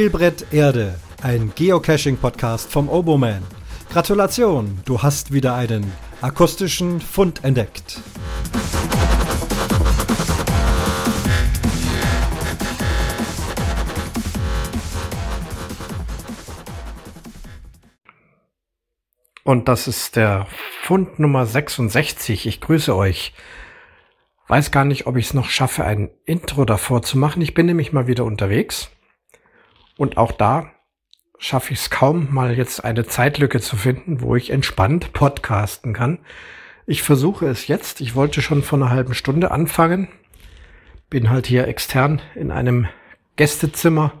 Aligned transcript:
Spielbrett 0.00 0.46
Erde, 0.50 0.98
ein 1.22 1.52
Geocaching-Podcast 1.54 2.72
vom 2.72 2.88
Oboman. 2.88 3.42
Gratulation, 3.92 4.80
du 4.86 5.02
hast 5.02 5.30
wieder 5.30 5.54
einen 5.54 5.92
akustischen 6.22 7.02
Fund 7.02 7.44
entdeckt. 7.44 8.00
Und 19.44 19.68
das 19.68 19.86
ist 19.86 20.16
der 20.16 20.46
Fund 20.80 21.18
Nummer 21.18 21.44
66. 21.44 22.46
Ich 22.46 22.62
grüße 22.62 22.96
euch. 22.96 23.34
Weiß 24.48 24.70
gar 24.70 24.86
nicht, 24.86 25.06
ob 25.06 25.18
ich 25.18 25.26
es 25.26 25.34
noch 25.34 25.50
schaffe, 25.50 25.84
ein 25.84 26.08
Intro 26.24 26.64
davor 26.64 27.02
zu 27.02 27.18
machen. 27.18 27.42
Ich 27.42 27.52
bin 27.52 27.66
nämlich 27.66 27.92
mal 27.92 28.06
wieder 28.06 28.24
unterwegs. 28.24 28.90
Und 30.00 30.16
auch 30.16 30.32
da 30.32 30.70
schaffe 31.38 31.74
ich 31.74 31.80
es 31.80 31.90
kaum, 31.90 32.28
mal 32.30 32.56
jetzt 32.56 32.82
eine 32.82 33.04
Zeitlücke 33.04 33.60
zu 33.60 33.76
finden, 33.76 34.22
wo 34.22 34.34
ich 34.34 34.48
entspannt 34.48 35.12
podcasten 35.12 35.92
kann. 35.92 36.20
Ich 36.86 37.02
versuche 37.02 37.46
es 37.46 37.66
jetzt. 37.66 38.00
Ich 38.00 38.14
wollte 38.14 38.40
schon 38.40 38.62
vor 38.62 38.78
einer 38.78 38.88
halben 38.88 39.12
Stunde 39.12 39.50
anfangen. 39.50 40.08
Bin 41.10 41.28
halt 41.28 41.46
hier 41.46 41.68
extern 41.68 42.22
in 42.34 42.50
einem 42.50 42.88
Gästezimmer 43.36 44.14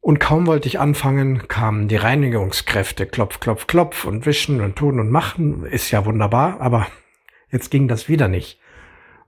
und 0.00 0.20
kaum 0.20 0.46
wollte 0.46 0.68
ich 0.68 0.80
anfangen, 0.80 1.46
kamen 1.46 1.88
die 1.88 1.96
Reinigungskräfte, 1.96 3.04
klopf, 3.04 3.40
klopf, 3.40 3.66
klopf 3.66 4.06
und 4.06 4.24
wischen 4.24 4.62
und 4.62 4.76
tun 4.76 5.00
und 5.00 5.10
machen. 5.10 5.66
Ist 5.66 5.90
ja 5.90 6.06
wunderbar, 6.06 6.62
aber 6.62 6.86
jetzt 7.50 7.70
ging 7.70 7.88
das 7.88 8.08
wieder 8.08 8.28
nicht. 8.28 8.58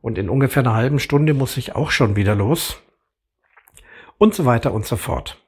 Und 0.00 0.16
in 0.16 0.30
ungefähr 0.30 0.62
einer 0.62 0.72
halben 0.72 1.00
Stunde 1.00 1.34
muss 1.34 1.58
ich 1.58 1.76
auch 1.76 1.90
schon 1.90 2.16
wieder 2.16 2.34
los. 2.34 2.80
Und 4.18 4.34
so 4.34 4.44
weiter 4.44 4.72
und 4.72 4.86
so 4.86 4.96
fort. 4.96 5.42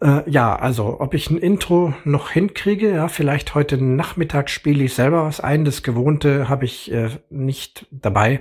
Äh, 0.00 0.28
ja, 0.28 0.56
also 0.56 1.00
ob 1.00 1.14
ich 1.14 1.30
ein 1.30 1.38
Intro 1.38 1.94
noch 2.04 2.30
hinkriege, 2.30 2.92
ja, 2.94 3.08
vielleicht 3.08 3.54
heute 3.54 3.76
Nachmittag 3.82 4.50
spiele 4.50 4.84
ich 4.84 4.94
selber 4.94 5.24
was 5.24 5.40
ein. 5.40 5.64
Das 5.64 5.82
Gewohnte 5.82 6.48
habe 6.48 6.64
ich 6.64 6.90
äh, 6.90 7.10
nicht 7.30 7.86
dabei. 7.90 8.40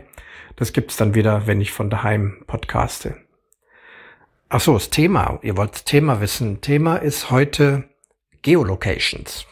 Das 0.56 0.74
gibt's 0.74 0.98
dann 0.98 1.14
wieder, 1.14 1.48
wenn 1.48 1.62
ich 1.62 1.72
von 1.72 1.90
daheim 1.90 2.44
podcaste. 2.48 3.16
Ach 4.50 4.60
so, 4.60 4.74
das 4.74 4.90
Thema. 4.90 5.40
Ihr 5.44 5.56
wollt 5.56 5.86
Thema 5.86 6.20
wissen. 6.20 6.62
Thema 6.62 6.98
ist 6.98 7.32
heute 7.32 7.86
Geolocations. 8.42 9.46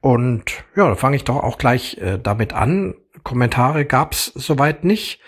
Und 0.00 0.64
ja, 0.76 0.88
da 0.88 0.94
fange 0.94 1.16
ich 1.16 1.24
doch 1.24 1.36
auch 1.36 1.58
gleich 1.58 1.98
äh, 1.98 2.18
damit 2.18 2.52
an. 2.52 2.94
Kommentare 3.22 3.84
gab's 3.84 4.26
soweit 4.34 4.84
nicht. 4.84 5.20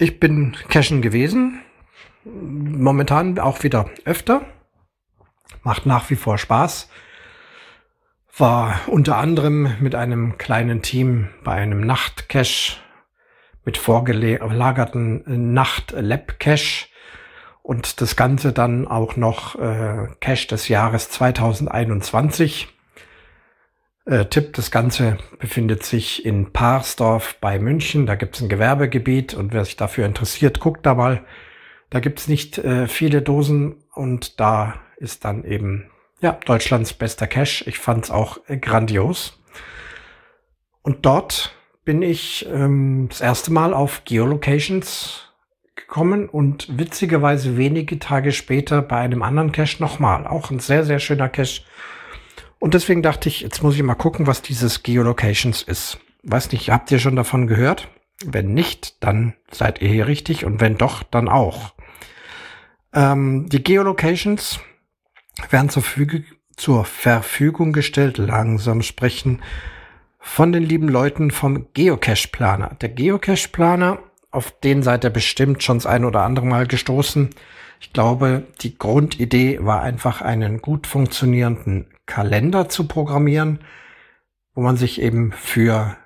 Ich 0.00 0.18
bin 0.18 0.56
cashen 0.70 1.02
gewesen. 1.02 1.60
Momentan 2.24 3.38
auch 3.38 3.62
wieder 3.64 3.90
öfter. 4.06 4.46
Macht 5.62 5.84
nach 5.84 6.08
wie 6.08 6.16
vor 6.16 6.38
Spaß. 6.38 6.88
War 8.34 8.80
unter 8.86 9.18
anderem 9.18 9.74
mit 9.80 9.94
einem 9.94 10.38
kleinen 10.38 10.80
Team 10.80 11.28
bei 11.44 11.52
einem 11.52 11.82
Nachtcache 11.82 12.78
mit 13.66 13.76
vorgelagerten 13.76 15.52
Nacht-Lab-Cache 15.52 16.86
und 17.62 18.00
das 18.00 18.16
Ganze 18.16 18.54
dann 18.54 18.88
auch 18.88 19.16
noch 19.16 19.56
äh, 19.56 20.08
Cache 20.20 20.46
des 20.46 20.68
Jahres 20.68 21.10
2021. 21.10 22.68
Äh, 24.10 24.26
Tipp, 24.26 24.54
das 24.54 24.72
Ganze 24.72 25.18
befindet 25.38 25.84
sich 25.84 26.26
in 26.26 26.52
Paarsdorf 26.52 27.36
bei 27.40 27.60
München. 27.60 28.06
Da 28.06 28.16
gibt 28.16 28.34
es 28.34 28.42
ein 28.42 28.48
Gewerbegebiet 28.48 29.34
und 29.34 29.52
wer 29.52 29.64
sich 29.64 29.76
dafür 29.76 30.04
interessiert, 30.04 30.58
guckt 30.58 30.84
da 30.84 30.94
mal. 30.94 31.22
Da 31.90 32.00
gibt 32.00 32.18
es 32.18 32.26
nicht 32.26 32.58
äh, 32.58 32.88
viele 32.88 33.22
Dosen 33.22 33.76
und 33.94 34.40
da 34.40 34.74
ist 34.96 35.24
dann 35.24 35.44
eben 35.44 35.92
ja 36.20 36.32
Deutschlands 36.44 36.92
bester 36.92 37.28
Cache. 37.28 37.62
Ich 37.68 37.78
fand 37.78 38.06
es 38.06 38.10
auch 38.10 38.38
äh, 38.48 38.56
grandios. 38.56 39.38
Und 40.82 41.06
dort 41.06 41.54
bin 41.84 42.02
ich 42.02 42.48
ähm, 42.52 43.06
das 43.10 43.20
erste 43.20 43.52
Mal 43.52 43.72
auf 43.72 44.02
Geolocations 44.04 45.28
gekommen 45.76 46.28
und 46.28 46.66
witzigerweise 46.76 47.56
wenige 47.56 48.00
Tage 48.00 48.32
später 48.32 48.82
bei 48.82 48.96
einem 48.96 49.22
anderen 49.22 49.52
Cache 49.52 49.80
nochmal. 49.80 50.26
Auch 50.26 50.50
ein 50.50 50.58
sehr, 50.58 50.84
sehr 50.84 50.98
schöner 50.98 51.28
Cache. 51.28 51.62
Und 52.60 52.74
deswegen 52.74 53.02
dachte 53.02 53.28
ich, 53.28 53.40
jetzt 53.40 53.62
muss 53.62 53.74
ich 53.74 53.82
mal 53.82 53.94
gucken, 53.94 54.26
was 54.26 54.42
dieses 54.42 54.82
Geolocations 54.82 55.62
ist. 55.62 55.98
Weiß 56.22 56.52
nicht, 56.52 56.70
habt 56.70 56.90
ihr 56.92 56.98
schon 56.98 57.16
davon 57.16 57.46
gehört? 57.46 57.88
Wenn 58.22 58.52
nicht, 58.52 59.02
dann 59.02 59.34
seid 59.50 59.80
ihr 59.80 59.88
hier 59.88 60.06
richtig 60.06 60.44
und 60.44 60.60
wenn 60.60 60.76
doch, 60.76 61.02
dann 61.02 61.28
auch. 61.28 61.72
Ähm, 62.92 63.48
die 63.48 63.64
Geolocations 63.64 64.60
werden 65.48 65.70
zur, 65.70 65.82
zur 66.54 66.84
Verfügung 66.84 67.72
gestellt, 67.72 68.18
langsam 68.18 68.82
sprechen, 68.82 69.40
von 70.18 70.52
den 70.52 70.62
lieben 70.62 70.88
Leuten 70.88 71.30
vom 71.30 71.72
Geocache-Planer. 71.72 72.76
Der 72.82 72.90
Geocache-Planer, 72.90 74.00
auf 74.30 74.52
den 74.60 74.82
seid 74.82 75.04
ihr 75.04 75.10
bestimmt 75.10 75.62
schon 75.62 75.78
das 75.78 75.86
ein 75.86 76.04
oder 76.04 76.24
andere 76.24 76.44
Mal 76.44 76.66
gestoßen. 76.66 77.30
Ich 77.80 77.94
glaube, 77.94 78.42
die 78.60 78.76
Grundidee 78.76 79.60
war 79.62 79.80
einfach 79.80 80.20
einen 80.20 80.60
gut 80.60 80.86
funktionierenden 80.86 81.86
Kalender 82.10 82.68
zu 82.68 82.86
programmieren, 82.86 83.60
wo 84.54 84.60
man 84.60 84.76
sich 84.76 85.00
eben 85.00 85.32
für 85.32 85.96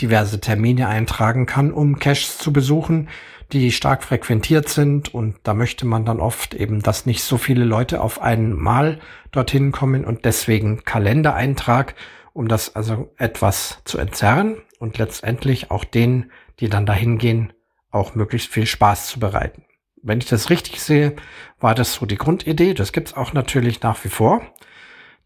diverse 0.00 0.40
Termine 0.40 0.88
eintragen 0.88 1.46
kann, 1.46 1.72
um 1.72 1.98
Caches 1.98 2.38
zu 2.38 2.52
besuchen, 2.52 3.08
die 3.52 3.72
stark 3.72 4.04
frequentiert 4.04 4.68
sind. 4.68 5.12
Und 5.14 5.36
da 5.42 5.54
möchte 5.54 5.86
man 5.86 6.04
dann 6.04 6.20
oft 6.20 6.54
eben, 6.54 6.82
dass 6.82 7.06
nicht 7.06 7.22
so 7.22 7.38
viele 7.38 7.64
Leute 7.64 8.00
auf 8.00 8.20
einmal 8.20 9.00
dorthin 9.32 9.72
kommen 9.72 10.04
und 10.04 10.24
deswegen 10.24 10.84
Kalendereintrag 10.84 11.94
um 12.36 12.48
das 12.48 12.76
also 12.76 13.10
etwas 13.16 13.80
zu 13.84 13.96
entzerren 13.96 14.58
und 14.78 14.98
letztendlich 14.98 15.70
auch 15.70 15.84
denen, 15.84 16.30
die 16.60 16.68
dann 16.68 16.84
dahin 16.84 17.16
gehen, 17.16 17.54
auch 17.90 18.14
möglichst 18.14 18.52
viel 18.52 18.66
Spaß 18.66 19.08
zu 19.08 19.18
bereiten. 19.18 19.64
Wenn 20.02 20.18
ich 20.18 20.26
das 20.26 20.50
richtig 20.50 20.82
sehe, 20.82 21.16
war 21.60 21.74
das 21.74 21.94
so 21.94 22.04
die 22.04 22.18
Grundidee. 22.18 22.74
Das 22.74 22.92
gibt's 22.92 23.14
auch 23.14 23.32
natürlich 23.32 23.80
nach 23.80 24.04
wie 24.04 24.10
vor. 24.10 24.42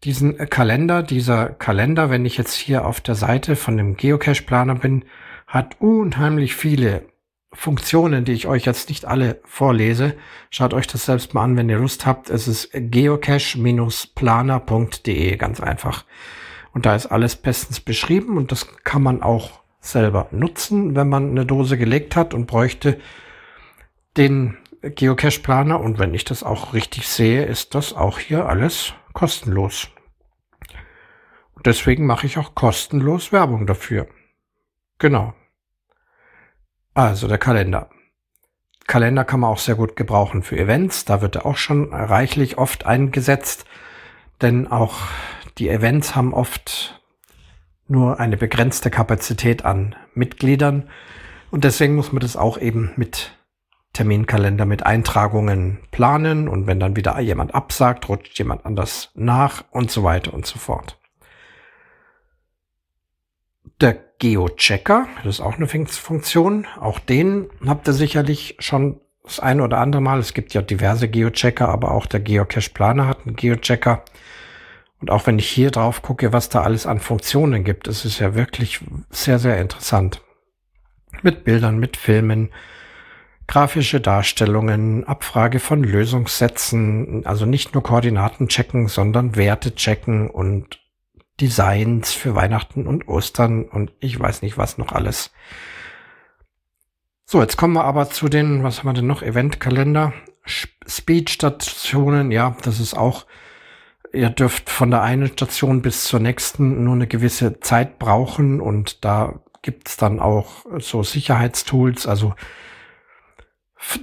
Diesen 0.03 0.35
Kalender, 0.49 1.03
dieser 1.03 1.49
Kalender, 1.49 2.09
wenn 2.09 2.25
ich 2.25 2.35
jetzt 2.35 2.55
hier 2.55 2.87
auf 2.87 3.01
der 3.01 3.13
Seite 3.13 3.55
von 3.55 3.77
dem 3.77 3.95
Geocache-Planer 3.95 4.73
bin, 4.75 5.05
hat 5.45 5.79
unheimlich 5.79 6.55
viele 6.55 7.03
Funktionen, 7.53 8.25
die 8.25 8.31
ich 8.31 8.47
euch 8.47 8.65
jetzt 8.65 8.89
nicht 8.89 9.05
alle 9.05 9.39
vorlese. 9.43 10.15
Schaut 10.49 10.73
euch 10.73 10.87
das 10.87 11.05
selbst 11.05 11.35
mal 11.35 11.43
an, 11.43 11.55
wenn 11.55 11.69
ihr 11.69 11.77
Lust 11.77 12.07
habt. 12.07 12.31
Es 12.31 12.47
ist 12.47 12.71
geocache-planer.de, 12.73 15.37
ganz 15.37 15.59
einfach. 15.59 16.05
Und 16.73 16.87
da 16.87 16.95
ist 16.95 17.05
alles 17.07 17.35
bestens 17.35 17.79
beschrieben 17.79 18.37
und 18.37 18.51
das 18.51 18.83
kann 18.83 19.03
man 19.03 19.21
auch 19.21 19.61
selber 19.81 20.29
nutzen, 20.31 20.95
wenn 20.95 21.09
man 21.09 21.29
eine 21.29 21.45
Dose 21.45 21.77
gelegt 21.77 22.15
hat 22.15 22.33
und 22.33 22.47
bräuchte 22.47 22.99
den 24.17 24.57
Geocache-Planer. 24.81 25.79
Und 25.79 25.99
wenn 25.99 26.15
ich 26.15 26.23
das 26.23 26.41
auch 26.41 26.73
richtig 26.73 27.07
sehe, 27.07 27.45
ist 27.45 27.75
das 27.75 27.93
auch 27.93 28.17
hier 28.17 28.47
alles 28.47 28.95
kostenlos. 29.13 29.89
Und 31.53 31.65
deswegen 31.65 32.05
mache 32.05 32.25
ich 32.25 32.37
auch 32.37 32.55
kostenlos 32.55 33.31
Werbung 33.31 33.67
dafür. 33.67 34.07
Genau. 34.99 35.33
Also 36.93 37.27
der 37.27 37.37
Kalender. 37.37 37.89
Kalender 38.87 39.23
kann 39.23 39.39
man 39.39 39.51
auch 39.51 39.59
sehr 39.59 39.75
gut 39.75 39.95
gebrauchen 39.95 40.43
für 40.43 40.57
Events. 40.57 41.05
Da 41.05 41.21
wird 41.21 41.35
er 41.35 41.45
auch 41.45 41.57
schon 41.57 41.93
reichlich 41.93 42.57
oft 42.57 42.85
eingesetzt. 42.85 43.65
Denn 44.41 44.67
auch 44.67 44.99
die 45.57 45.69
Events 45.69 46.15
haben 46.15 46.33
oft 46.33 47.01
nur 47.87 48.19
eine 48.19 48.37
begrenzte 48.37 48.89
Kapazität 48.89 49.65
an 49.65 49.95
Mitgliedern 50.13 50.89
und 51.51 51.65
deswegen 51.65 51.95
muss 51.95 52.13
man 52.13 52.21
das 52.21 52.37
auch 52.37 52.57
eben 52.57 52.91
mit 52.95 53.37
Terminkalender, 53.93 54.65
mit 54.65 54.85
Eintragungen 54.85 55.79
planen 55.91 56.47
und 56.47 56.65
wenn 56.65 56.79
dann 56.79 56.95
wieder 56.95 57.19
jemand 57.19 57.53
absagt, 57.53 58.07
rutscht 58.07 58.37
jemand 58.39 58.65
anders 58.65 59.11
nach 59.15 59.65
und 59.71 59.91
so 59.91 60.03
weiter 60.03 60.33
und 60.33 60.45
so 60.45 60.59
fort. 60.59 60.97
Der 63.81 63.97
Geochecker, 64.19 65.07
das 65.23 65.35
ist 65.35 65.41
auch 65.41 65.55
eine 65.55 65.67
Funktion, 65.67 66.67
auch 66.79 66.99
den 66.99 67.49
habt 67.65 67.87
ihr 67.87 67.93
sicherlich 67.93 68.55
schon 68.59 69.01
das 69.23 69.39
eine 69.39 69.63
oder 69.63 69.79
andere 69.79 70.01
Mal. 70.01 70.19
Es 70.19 70.33
gibt 70.33 70.53
ja 70.53 70.61
diverse 70.61 71.07
Geochecker, 71.07 71.67
aber 71.69 71.91
auch 71.91 72.05
der 72.05 72.19
Geocache 72.19 72.71
Planer 72.73 73.07
hat 73.07 73.25
einen 73.25 73.35
Geochecker. 73.35 74.03
Und 74.99 75.09
auch 75.09 75.25
wenn 75.25 75.39
ich 75.39 75.49
hier 75.49 75.71
drauf 75.71 76.01
gucke, 76.01 76.31
was 76.31 76.49
da 76.49 76.61
alles 76.61 76.85
an 76.85 76.99
Funktionen 76.99 77.63
gibt, 77.63 77.87
ist 77.87 78.05
es 78.05 78.19
ja 78.19 78.35
wirklich 78.35 78.79
sehr, 79.09 79.39
sehr 79.39 79.59
interessant. 79.59 80.21
Mit 81.23 81.43
Bildern, 81.43 81.79
mit 81.79 81.97
Filmen, 81.97 82.51
grafische 83.47 83.99
Darstellungen, 83.99 85.03
Abfrage 85.05 85.59
von 85.59 85.83
Lösungssätzen, 85.83 87.25
also 87.25 87.45
nicht 87.45 87.73
nur 87.73 87.83
Koordinaten 87.83 88.47
checken, 88.47 88.87
sondern 88.87 89.35
Werte 89.35 89.75
checken 89.75 90.29
und 90.29 90.79
Designs 91.39 92.13
für 92.13 92.35
Weihnachten 92.35 92.87
und 92.87 93.07
Ostern 93.07 93.65
und 93.65 93.91
ich 93.99 94.19
weiß 94.19 94.41
nicht 94.41 94.57
was 94.57 94.77
noch 94.77 94.91
alles. 94.91 95.31
So, 97.25 97.41
jetzt 97.41 97.57
kommen 97.57 97.73
wir 97.73 97.85
aber 97.85 98.09
zu 98.09 98.27
den, 98.29 98.63
was 98.63 98.79
haben 98.79 98.89
wir 98.89 98.93
denn 98.93 99.07
noch? 99.07 99.23
Eventkalender, 99.23 100.13
Speedstationen. 100.45 102.29
Ja, 102.31 102.55
das 102.61 102.79
ist 102.79 102.93
auch, 102.93 103.25
ihr 104.11 104.29
dürft 104.29 104.69
von 104.69 104.91
der 104.91 105.01
einen 105.01 105.27
Station 105.27 105.81
bis 105.81 106.03
zur 106.03 106.19
nächsten 106.19 106.83
nur 106.83 106.95
eine 106.95 107.07
gewisse 107.07 107.59
Zeit 107.61 107.99
brauchen 107.99 108.59
und 108.59 109.05
da 109.05 109.39
gibt's 109.61 109.97
dann 109.97 110.19
auch 110.19 110.65
so 110.79 111.03
Sicherheitstools, 111.03 112.07
also 112.07 112.33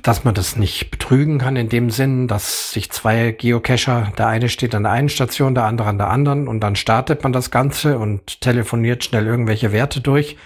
dass 0.03 0.25
man 0.25 0.35
das 0.35 0.57
nicht 0.57 0.91
betrügen 0.91 1.39
kann 1.39 1.57
in 1.57 1.69
dem 1.69 1.91
Sinn, 1.91 2.29
dass 2.29 2.73
sich 2.73 2.91
zwei 2.91 3.31
Geocacher, 3.33 4.13
der 4.19 4.27
eine 4.27 4.49
steht 4.49 4.75
an 4.75 4.83
der 4.83 4.93
einen 4.93 5.09
Station, 5.09 5.55
der 5.55 5.65
andere 5.65 5.89
an 5.89 5.99
der 5.99 6.11
anderen 6.11 6.49
und 6.49 6.61
dann 6.61 6.77
startet 6.77 7.23
man 7.23 7.33
das 7.33 7.51
Ganze 7.51 7.99
und 7.99 8.41
telefoniert 8.41 9.05
schnell 9.05 9.27
irgendwelche 9.27 9.73
Werte 9.73 10.01
durch 10.01 10.37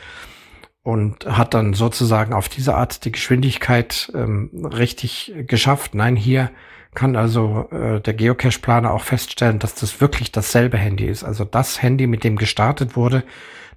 und 0.83 1.27
hat 1.27 1.55
dann 1.55 1.75
sozusagen 1.75 2.33
auf 2.33 2.49
diese 2.49 2.75
Art 2.75 3.05
die 3.05 3.13
Geschwindigkeit 3.13 4.13
ähm, 4.15 4.51
richtig 4.73 5.33
geschafft. 5.47 5.95
Nein, 5.95 6.17
hier 6.17 6.51
kann 6.95 7.17
also 7.17 7.69
äh, 7.71 8.01
der 8.01 8.15
Geocache-Planer 8.15 8.93
auch 8.93 9.03
feststellen, 9.03 9.59
dass 9.59 9.75
das 9.75 10.01
wirklich 10.01 10.33
dasselbe 10.33 10.77
Handy 10.77 11.07
ist. 11.07 11.25
Also 11.25 11.45
das 11.45 11.81
Handy, 11.81 12.07
mit 12.07 12.25
dem 12.25 12.37
gestartet 12.37 12.97
wurde, 12.97 13.25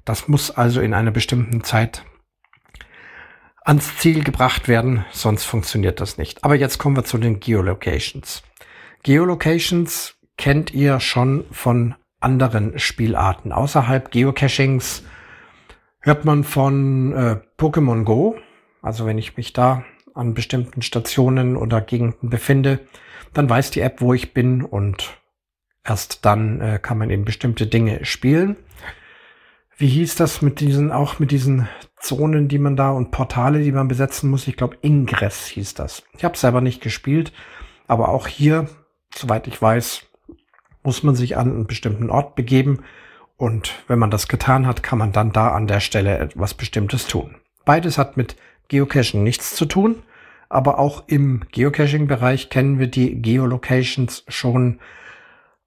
das 0.03 0.27
muss 0.27 0.51
also 0.51 0.81
in 0.81 0.93
einer 0.93 1.11
bestimmten 1.11 1.63
Zeit 1.63 2.03
ans 3.65 3.97
Ziel 3.97 4.23
gebracht 4.23 4.67
werden, 4.67 5.05
sonst 5.11 5.43
funktioniert 5.43 5.99
das 5.99 6.17
nicht. 6.17 6.43
Aber 6.43 6.55
jetzt 6.55 6.77
kommen 6.77 6.95
wir 6.95 7.03
zu 7.03 7.17
den 7.17 7.39
Geolocations. 7.39 8.43
Geolocations 9.03 10.15
kennt 10.37 10.73
ihr 10.73 10.99
schon 10.99 11.45
von 11.51 11.95
anderen 12.19 12.79
Spielarten. 12.79 13.51
Außerhalb 13.51 14.11
Geocachings 14.11 15.03
hört 15.99 16.25
man 16.25 16.43
von 16.43 17.13
äh, 17.13 17.39
Pokémon 17.57 18.03
Go. 18.03 18.37
Also 18.81 19.05
wenn 19.05 19.17
ich 19.17 19.35
mich 19.35 19.51
da 19.53 19.83
an 20.13 20.33
bestimmten 20.33 20.81
Stationen 20.81 21.57
oder 21.57 21.81
Gegenden 21.81 22.29
befinde, 22.29 22.79
dann 23.33 23.49
weiß 23.49 23.71
die 23.71 23.81
App, 23.81 23.99
wo 23.99 24.13
ich 24.13 24.33
bin 24.33 24.63
und 24.63 25.19
erst 25.83 26.23
dann 26.25 26.61
äh, 26.61 26.79
kann 26.79 26.99
man 26.99 27.09
eben 27.09 27.25
bestimmte 27.25 27.67
Dinge 27.67 28.05
spielen. 28.05 28.57
Wie 29.77 29.87
hieß 29.87 30.15
das 30.15 30.41
mit 30.41 30.59
diesen, 30.61 30.91
auch 30.91 31.19
mit 31.19 31.31
diesen 31.31 31.67
Zonen, 32.05 32.47
die 32.47 32.59
man 32.59 32.75
da 32.75 32.91
und 32.91 33.09
Portale, 33.09 33.63
die 33.63 33.71
man 33.71 33.87
besetzen 33.87 34.29
muss? 34.29 34.47
Ich 34.47 34.57
glaube, 34.57 34.77
Ingress 34.81 35.47
hieß 35.47 35.73
das. 35.73 36.03
Ich 36.15 36.23
habe 36.23 36.37
selber 36.37 36.61
nicht 36.61 36.81
gespielt, 36.81 37.33
aber 37.87 38.09
auch 38.09 38.27
hier, 38.27 38.67
soweit 39.13 39.47
ich 39.47 39.59
weiß, 39.59 40.05
muss 40.83 41.01
man 41.01 41.15
sich 41.15 41.35
an 41.35 41.49
einen 41.49 41.67
bestimmten 41.67 42.11
Ort 42.11 42.35
begeben 42.35 42.83
und 43.37 43.73
wenn 43.87 43.97
man 43.97 44.11
das 44.11 44.27
getan 44.27 44.67
hat, 44.67 44.83
kann 44.83 44.99
man 44.99 45.13
dann 45.13 45.31
da 45.31 45.49
an 45.49 45.65
der 45.65 45.79
Stelle 45.79 46.19
etwas 46.19 46.53
Bestimmtes 46.53 47.07
tun. 47.07 47.35
Beides 47.65 47.97
hat 47.97 48.17
mit 48.17 48.35
Geocaching 48.67 49.23
nichts 49.23 49.55
zu 49.55 49.65
tun, 49.65 50.03
aber 50.47 50.77
auch 50.77 51.05
im 51.07 51.41
Geocaching-Bereich 51.51 52.51
kennen 52.51 52.77
wir 52.77 52.87
die 52.87 53.19
Geolocations 53.19 54.23
schon 54.27 54.79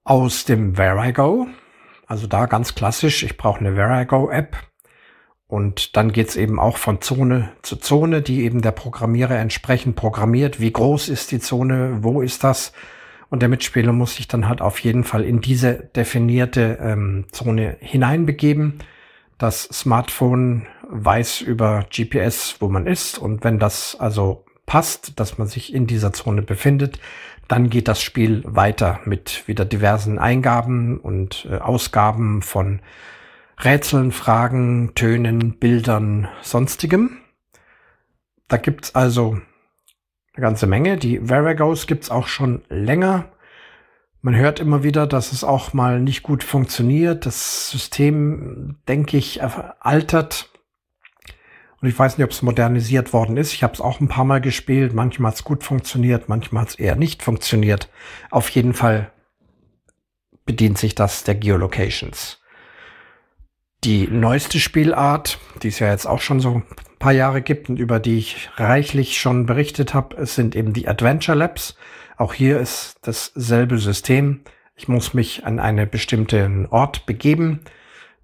aus 0.04 0.44
dem 0.44 0.78
Where 0.78 1.08
I 1.08 1.12
Go. 1.12 1.48
Also 2.06 2.28
da 2.28 2.46
ganz 2.46 2.76
klassisch, 2.76 3.24
ich 3.24 3.36
brauche 3.36 3.58
eine 3.58 3.74
Verigo 3.74 4.30
App 4.30 4.56
und 5.48 5.96
dann 5.96 6.12
geht's 6.12 6.36
eben 6.36 6.60
auch 6.60 6.76
von 6.76 7.00
Zone 7.00 7.48
zu 7.62 7.76
Zone, 7.76 8.20
die 8.20 8.42
eben 8.44 8.60
der 8.60 8.70
Programmierer 8.70 9.36
entsprechend 9.38 9.96
programmiert. 9.96 10.60
Wie 10.60 10.70
groß 10.70 11.08
ist 11.08 11.32
die 11.32 11.40
Zone? 11.40 11.98
Wo 12.02 12.20
ist 12.20 12.44
das? 12.44 12.72
Und 13.30 13.40
der 13.40 13.48
Mitspieler 13.48 13.92
muss 13.92 14.16
sich 14.16 14.28
dann 14.28 14.46
halt 14.46 14.60
auf 14.60 14.78
jeden 14.80 15.04
Fall 15.04 15.24
in 15.24 15.40
diese 15.40 15.88
definierte 15.96 16.78
ähm, 16.82 17.24
Zone 17.32 17.78
hineinbegeben. 17.80 18.80
Das 19.38 19.64
Smartphone 19.64 20.66
weiß 20.90 21.40
über 21.40 21.86
GPS, 21.90 22.56
wo 22.60 22.68
man 22.68 22.86
ist. 22.86 23.18
Und 23.18 23.42
wenn 23.42 23.58
das 23.58 23.96
also 23.98 24.44
passt, 24.66 25.18
dass 25.18 25.38
man 25.38 25.48
sich 25.48 25.72
in 25.72 25.86
dieser 25.86 26.12
Zone 26.12 26.42
befindet, 26.42 27.00
dann 27.48 27.70
geht 27.70 27.88
das 27.88 28.02
Spiel 28.02 28.42
weiter 28.44 29.00
mit 29.06 29.48
wieder 29.48 29.64
diversen 29.64 30.18
Eingaben 30.18 30.98
und 30.98 31.48
äh, 31.50 31.56
Ausgaben 31.56 32.42
von 32.42 32.80
Rätseln, 33.60 34.12
Fragen, 34.12 34.94
Tönen, 34.94 35.58
Bildern, 35.58 36.28
sonstigem. 36.42 37.18
Da 38.46 38.56
gibt's 38.56 38.94
also 38.94 39.40
eine 40.34 40.42
ganze 40.42 40.66
Menge. 40.68 40.96
Die 40.96 41.18
Veragos 41.18 41.88
gibt's 41.88 42.10
auch 42.10 42.28
schon 42.28 42.62
länger. 42.68 43.32
Man 44.22 44.36
hört 44.36 44.60
immer 44.60 44.84
wieder, 44.84 45.08
dass 45.08 45.32
es 45.32 45.42
auch 45.42 45.72
mal 45.72 46.00
nicht 46.00 46.22
gut 46.22 46.44
funktioniert. 46.44 47.26
Das 47.26 47.70
System, 47.70 48.76
denke 48.86 49.16
ich, 49.16 49.42
altert 49.42 50.50
und 51.80 51.88
ich 51.88 51.98
weiß 51.98 52.16
nicht, 52.16 52.24
ob 52.24 52.30
es 52.30 52.42
modernisiert 52.42 53.12
worden 53.12 53.36
ist. 53.36 53.52
Ich 53.52 53.62
habe 53.62 53.74
es 53.74 53.80
auch 53.80 54.00
ein 54.00 54.08
paar 54.08 54.24
Mal 54.24 54.40
gespielt. 54.40 54.94
Manchmal 54.94 55.30
hat 55.30 55.36
es 55.36 55.44
gut 55.44 55.64
funktioniert, 55.64 56.28
manchmal 56.28 56.62
hat 56.62 56.70
es 56.70 56.74
eher 56.76 56.96
nicht 56.96 57.22
funktioniert. 57.22 57.88
Auf 58.30 58.48
jeden 58.50 58.74
Fall 58.74 59.10
bedient 60.44 60.78
sich 60.78 60.94
das 60.94 61.24
der 61.24 61.34
Geolocations. 61.34 62.40
Die 63.84 64.08
neueste 64.08 64.58
Spielart, 64.58 65.38
die 65.62 65.68
es 65.68 65.78
ja 65.78 65.90
jetzt 65.90 66.06
auch 66.06 66.20
schon 66.20 66.40
so 66.40 66.56
ein 66.56 66.64
paar 66.98 67.12
Jahre 67.12 67.42
gibt 67.42 67.68
und 67.68 67.78
über 67.78 68.00
die 68.00 68.18
ich 68.18 68.50
reichlich 68.56 69.20
schon 69.20 69.46
berichtet 69.46 69.94
habe, 69.94 70.26
sind 70.26 70.56
eben 70.56 70.72
die 70.72 70.88
Adventure 70.88 71.38
Labs. 71.38 71.76
Auch 72.16 72.34
hier 72.34 72.58
ist 72.58 72.98
dasselbe 73.02 73.78
System. 73.78 74.40
Ich 74.74 74.88
muss 74.88 75.14
mich 75.14 75.46
an 75.46 75.60
einen 75.60 75.88
bestimmten 75.88 76.66
Ort 76.66 77.06
begeben 77.06 77.60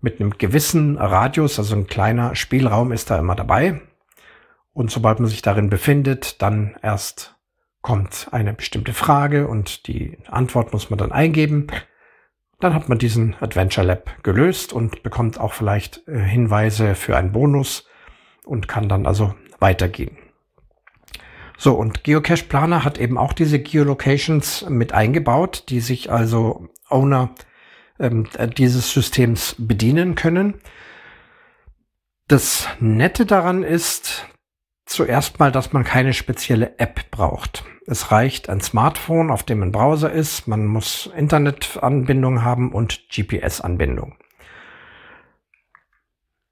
mit 0.01 0.21
einem 0.21 0.37
gewissen 0.39 0.99
Radius, 0.99 1.59
also 1.59 1.77
ein 1.77 1.87
kleiner 1.87 2.35
Spielraum 2.35 2.93
ist 2.93 3.11
da 3.11 3.19
immer 3.19 3.35
dabei. 3.35 3.81
Und 4.73 4.91
sobald 4.91 5.21
man 5.21 5.29
sich 5.29 5.41
darin 5.41 5.71
befindet, 5.71 6.43
dann 6.43 6.77
erst 6.83 7.37
kommt 7.81 8.29
eine 8.33 8.53
bestimmte 8.55 8.93
Frage 8.93 9.47
und 9.47 9.87
die 9.87 10.19
Antwort 10.27 10.73
muss 10.73 10.91
man 10.91 10.99
dann 10.99 11.13
eingeben. 11.13 11.69
Dann 12.65 12.73
hat 12.73 12.89
man 12.89 12.97
diesen 12.97 13.37
Adventure 13.41 13.87
Lab 13.87 14.11
gelöst 14.23 14.73
und 14.73 15.03
bekommt 15.03 15.39
auch 15.39 15.53
vielleicht 15.53 16.09
äh, 16.09 16.19
Hinweise 16.19 16.95
für 16.95 17.15
einen 17.15 17.31
Bonus 17.31 17.87
und 18.47 18.69
kann 18.69 18.89
dann 18.89 19.05
also 19.05 19.35
weitergehen. 19.59 20.17
So, 21.59 21.75
und 21.75 22.05
Geocache 22.05 22.45
Planer 22.45 22.83
hat 22.83 22.97
eben 22.97 23.19
auch 23.19 23.35
diese 23.35 23.59
Geolocations 23.59 24.65
mit 24.71 24.95
eingebaut, 24.95 25.65
die 25.69 25.81
sich 25.81 26.11
also 26.11 26.71
Owner 26.89 27.35
ähm, 28.01 28.29
dieses 28.57 28.91
Systems 28.91 29.57
bedienen 29.59 30.15
können. 30.15 30.55
Das 32.29 32.67
Nette 32.81 33.27
daran 33.27 33.63
ist 33.63 34.27
zuerst 34.95 35.39
mal, 35.39 35.53
dass 35.53 35.73
man 35.73 35.85
keine 35.85 36.15
spezielle 36.15 36.79
App 36.79 37.11
braucht. 37.11 37.65
Es 37.87 38.11
reicht 38.11 38.49
ein 38.49 38.61
Smartphone, 38.61 39.31
auf 39.31 39.43
dem 39.43 39.63
ein 39.63 39.73
Browser 39.73 40.11
ist. 40.11 40.49
Man 40.49 40.67
muss 40.67 41.11
Internetanbindung 41.15 42.43
haben 42.43 42.73
und 42.73 43.09
GPS-Anbindung. 43.11 44.17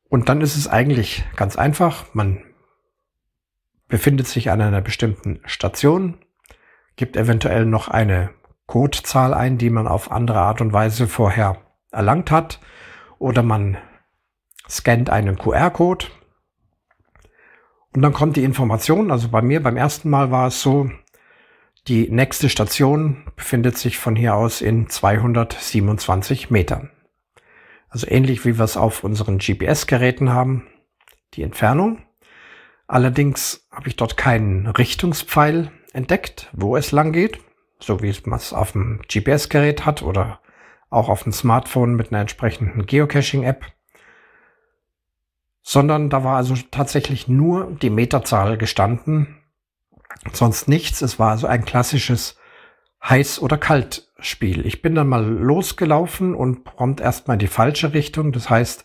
Und 0.08 0.28
dann 0.28 0.42
ist 0.42 0.56
es 0.56 0.68
eigentlich 0.68 1.24
ganz 1.36 1.56
einfach. 1.56 2.12
Man 2.12 2.44
befindet 3.88 4.26
sich 4.26 4.50
an 4.50 4.60
einer 4.60 4.82
bestimmten 4.82 5.40
Station, 5.46 6.18
gibt 6.96 7.16
eventuell 7.16 7.64
noch 7.64 7.88
eine 7.88 8.30
Codezahl 8.66 9.32
ein, 9.32 9.56
die 9.56 9.70
man 9.70 9.88
auf 9.88 10.12
andere 10.12 10.40
Art 10.40 10.60
und 10.60 10.72
Weise 10.72 11.08
vorher 11.08 11.62
erlangt 11.90 12.30
hat. 12.30 12.60
Oder 13.18 13.42
man 13.42 13.78
scannt 14.68 15.08
einen 15.08 15.38
QR-Code. 15.38 16.06
Und 17.94 18.02
dann 18.02 18.12
kommt 18.12 18.36
die 18.36 18.44
Information. 18.44 19.10
Also 19.10 19.28
bei 19.28 19.42
mir 19.42 19.62
beim 19.62 19.76
ersten 19.76 20.10
Mal 20.10 20.30
war 20.30 20.48
es 20.48 20.60
so, 20.60 20.90
die 21.88 22.08
nächste 22.10 22.48
Station 22.48 23.24
befindet 23.36 23.76
sich 23.76 23.98
von 23.98 24.16
hier 24.16 24.34
aus 24.34 24.60
in 24.60 24.88
227 24.88 26.50
Metern. 26.50 26.90
Also 27.88 28.06
ähnlich 28.08 28.44
wie 28.44 28.56
wir 28.56 28.64
es 28.64 28.76
auf 28.76 29.04
unseren 29.04 29.38
GPS-Geräten 29.38 30.30
haben, 30.30 30.66
die 31.34 31.42
Entfernung. 31.42 32.02
Allerdings 32.86 33.66
habe 33.70 33.88
ich 33.88 33.96
dort 33.96 34.16
keinen 34.16 34.66
Richtungspfeil 34.66 35.70
entdeckt, 35.92 36.50
wo 36.52 36.76
es 36.76 36.92
lang 36.92 37.12
geht 37.12 37.38
so 37.82 38.02
wie 38.02 38.14
man 38.24 38.38
es 38.38 38.52
auf 38.52 38.72
dem 38.72 39.00
GPS-Gerät 39.08 39.84
hat 39.84 40.02
oder 40.02 40.40
auch 40.90 41.08
auf 41.08 41.24
dem 41.24 41.32
Smartphone 41.32 41.94
mit 41.94 42.10
einer 42.10 42.20
entsprechenden 42.20 42.86
Geocaching-App. 42.86 43.66
Sondern 45.62 46.10
da 46.10 46.24
war 46.24 46.36
also 46.36 46.54
tatsächlich 46.70 47.28
nur 47.28 47.70
die 47.70 47.90
Meterzahl 47.90 48.58
gestanden, 48.58 49.38
sonst 50.32 50.68
nichts. 50.68 51.02
Es 51.02 51.18
war 51.18 51.30
also 51.30 51.46
ein 51.46 51.64
klassisches 51.64 52.36
Heiß- 53.02 53.40
oder 53.40 53.58
Kalt-Spiel. 53.58 54.66
Ich 54.66 54.82
bin 54.82 54.94
dann 54.94 55.08
mal 55.08 55.24
losgelaufen 55.24 56.34
und 56.34 56.64
prompt 56.64 57.00
erstmal 57.00 57.36
in 57.36 57.40
die 57.40 57.46
falsche 57.48 57.94
Richtung. 57.94 58.32
Das 58.32 58.48
heißt, 58.48 58.84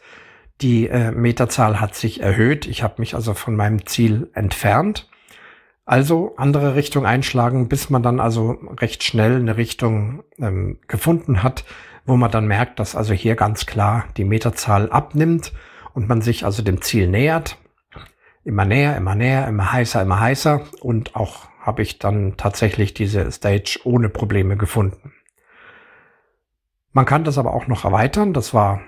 die 0.62 0.88
äh, 0.88 1.12
Meterzahl 1.12 1.80
hat 1.80 1.96
sich 1.96 2.22
erhöht. 2.22 2.66
Ich 2.66 2.82
habe 2.82 2.96
mich 2.98 3.14
also 3.14 3.34
von 3.34 3.56
meinem 3.56 3.86
Ziel 3.86 4.30
entfernt. 4.34 5.08
Also 5.86 6.36
andere 6.36 6.76
Richtung 6.76 7.06
einschlagen, 7.06 7.70
bis 7.70 7.90
man 7.90 8.04
dann 8.04 8.20
also 8.20 8.58
recht 8.82 9.04
schnell 9.04 9.38
eine 9.38 9.56
Richtung 9.56 10.24
ähm, 10.38 10.80
gefunden 10.88 11.44
hat, 11.44 11.64
wo 12.06 12.18
man 12.18 12.32
dann 12.32 12.48
merkt, 12.48 12.80
dass 12.80 12.96
also 12.96 13.14
hier 13.14 13.36
ganz 13.36 13.66
klar 13.66 14.06
die 14.18 14.26
Meterzahl 14.26 14.92
abnimmt 14.92 15.54
und 15.98 16.08
man 16.08 16.22
sich 16.22 16.46
also 16.46 16.62
dem 16.62 16.84
Ziel 16.84 17.08
nähert. 17.08 17.58
immer 18.44 18.66
näher, 18.66 18.96
immer 18.96 19.16
näher, 19.16 19.48
immer 19.48 19.74
heißer, 19.74 20.00
immer 20.04 20.20
heißer 20.20 20.62
und 20.80 21.16
auch 21.16 21.48
habe 21.60 21.82
ich 21.82 21.98
dann 21.98 22.38
tatsächlich 22.38 22.94
diese 22.94 23.32
Stage 23.32 23.80
ohne 23.84 24.08
Probleme 24.08 24.58
gefunden. 24.58 25.12
Man 26.94 27.06
kann 27.06 27.24
das 27.24 27.40
aber 27.40 27.52
auch 27.56 27.66
noch 27.66 27.84
erweitern. 27.84 28.34
Das 28.34 28.54
war 28.54 28.82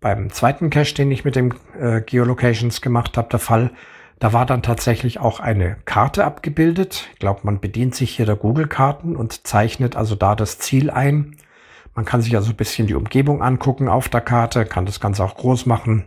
beim 0.00 0.30
zweiten 0.30 0.70
Cache, 0.70 0.94
den 0.94 1.10
ich 1.10 1.24
mit 1.24 1.34
dem 1.34 1.52
äh, 1.80 2.00
Geolocations 2.00 2.80
gemacht 2.80 3.18
habe, 3.18 3.28
der 3.28 3.40
Fall. 3.40 3.72
Da 4.20 4.32
war 4.32 4.46
dann 4.46 4.62
tatsächlich 4.62 5.18
auch 5.18 5.40
eine 5.40 5.78
Karte 5.84 6.24
abgebildet. 6.24 7.08
Ich 7.14 7.18
glaube, 7.18 7.40
man 7.42 7.58
bedient 7.58 7.96
sich 7.96 8.14
hier 8.14 8.24
der 8.24 8.36
Google-Karten 8.36 9.16
und 9.16 9.48
zeichnet 9.48 9.96
also 9.96 10.14
da 10.14 10.36
das 10.36 10.60
Ziel 10.60 10.90
ein. 10.90 11.38
Man 11.96 12.04
kann 12.04 12.22
sich 12.22 12.36
also 12.36 12.50
ein 12.50 12.56
bisschen 12.56 12.86
die 12.86 12.94
Umgebung 12.94 13.42
angucken 13.42 13.88
auf 13.88 14.08
der 14.08 14.20
Karte, 14.20 14.64
kann 14.64 14.86
das 14.86 15.00
Ganze 15.00 15.24
auch 15.24 15.34
groß 15.34 15.66
machen, 15.66 16.06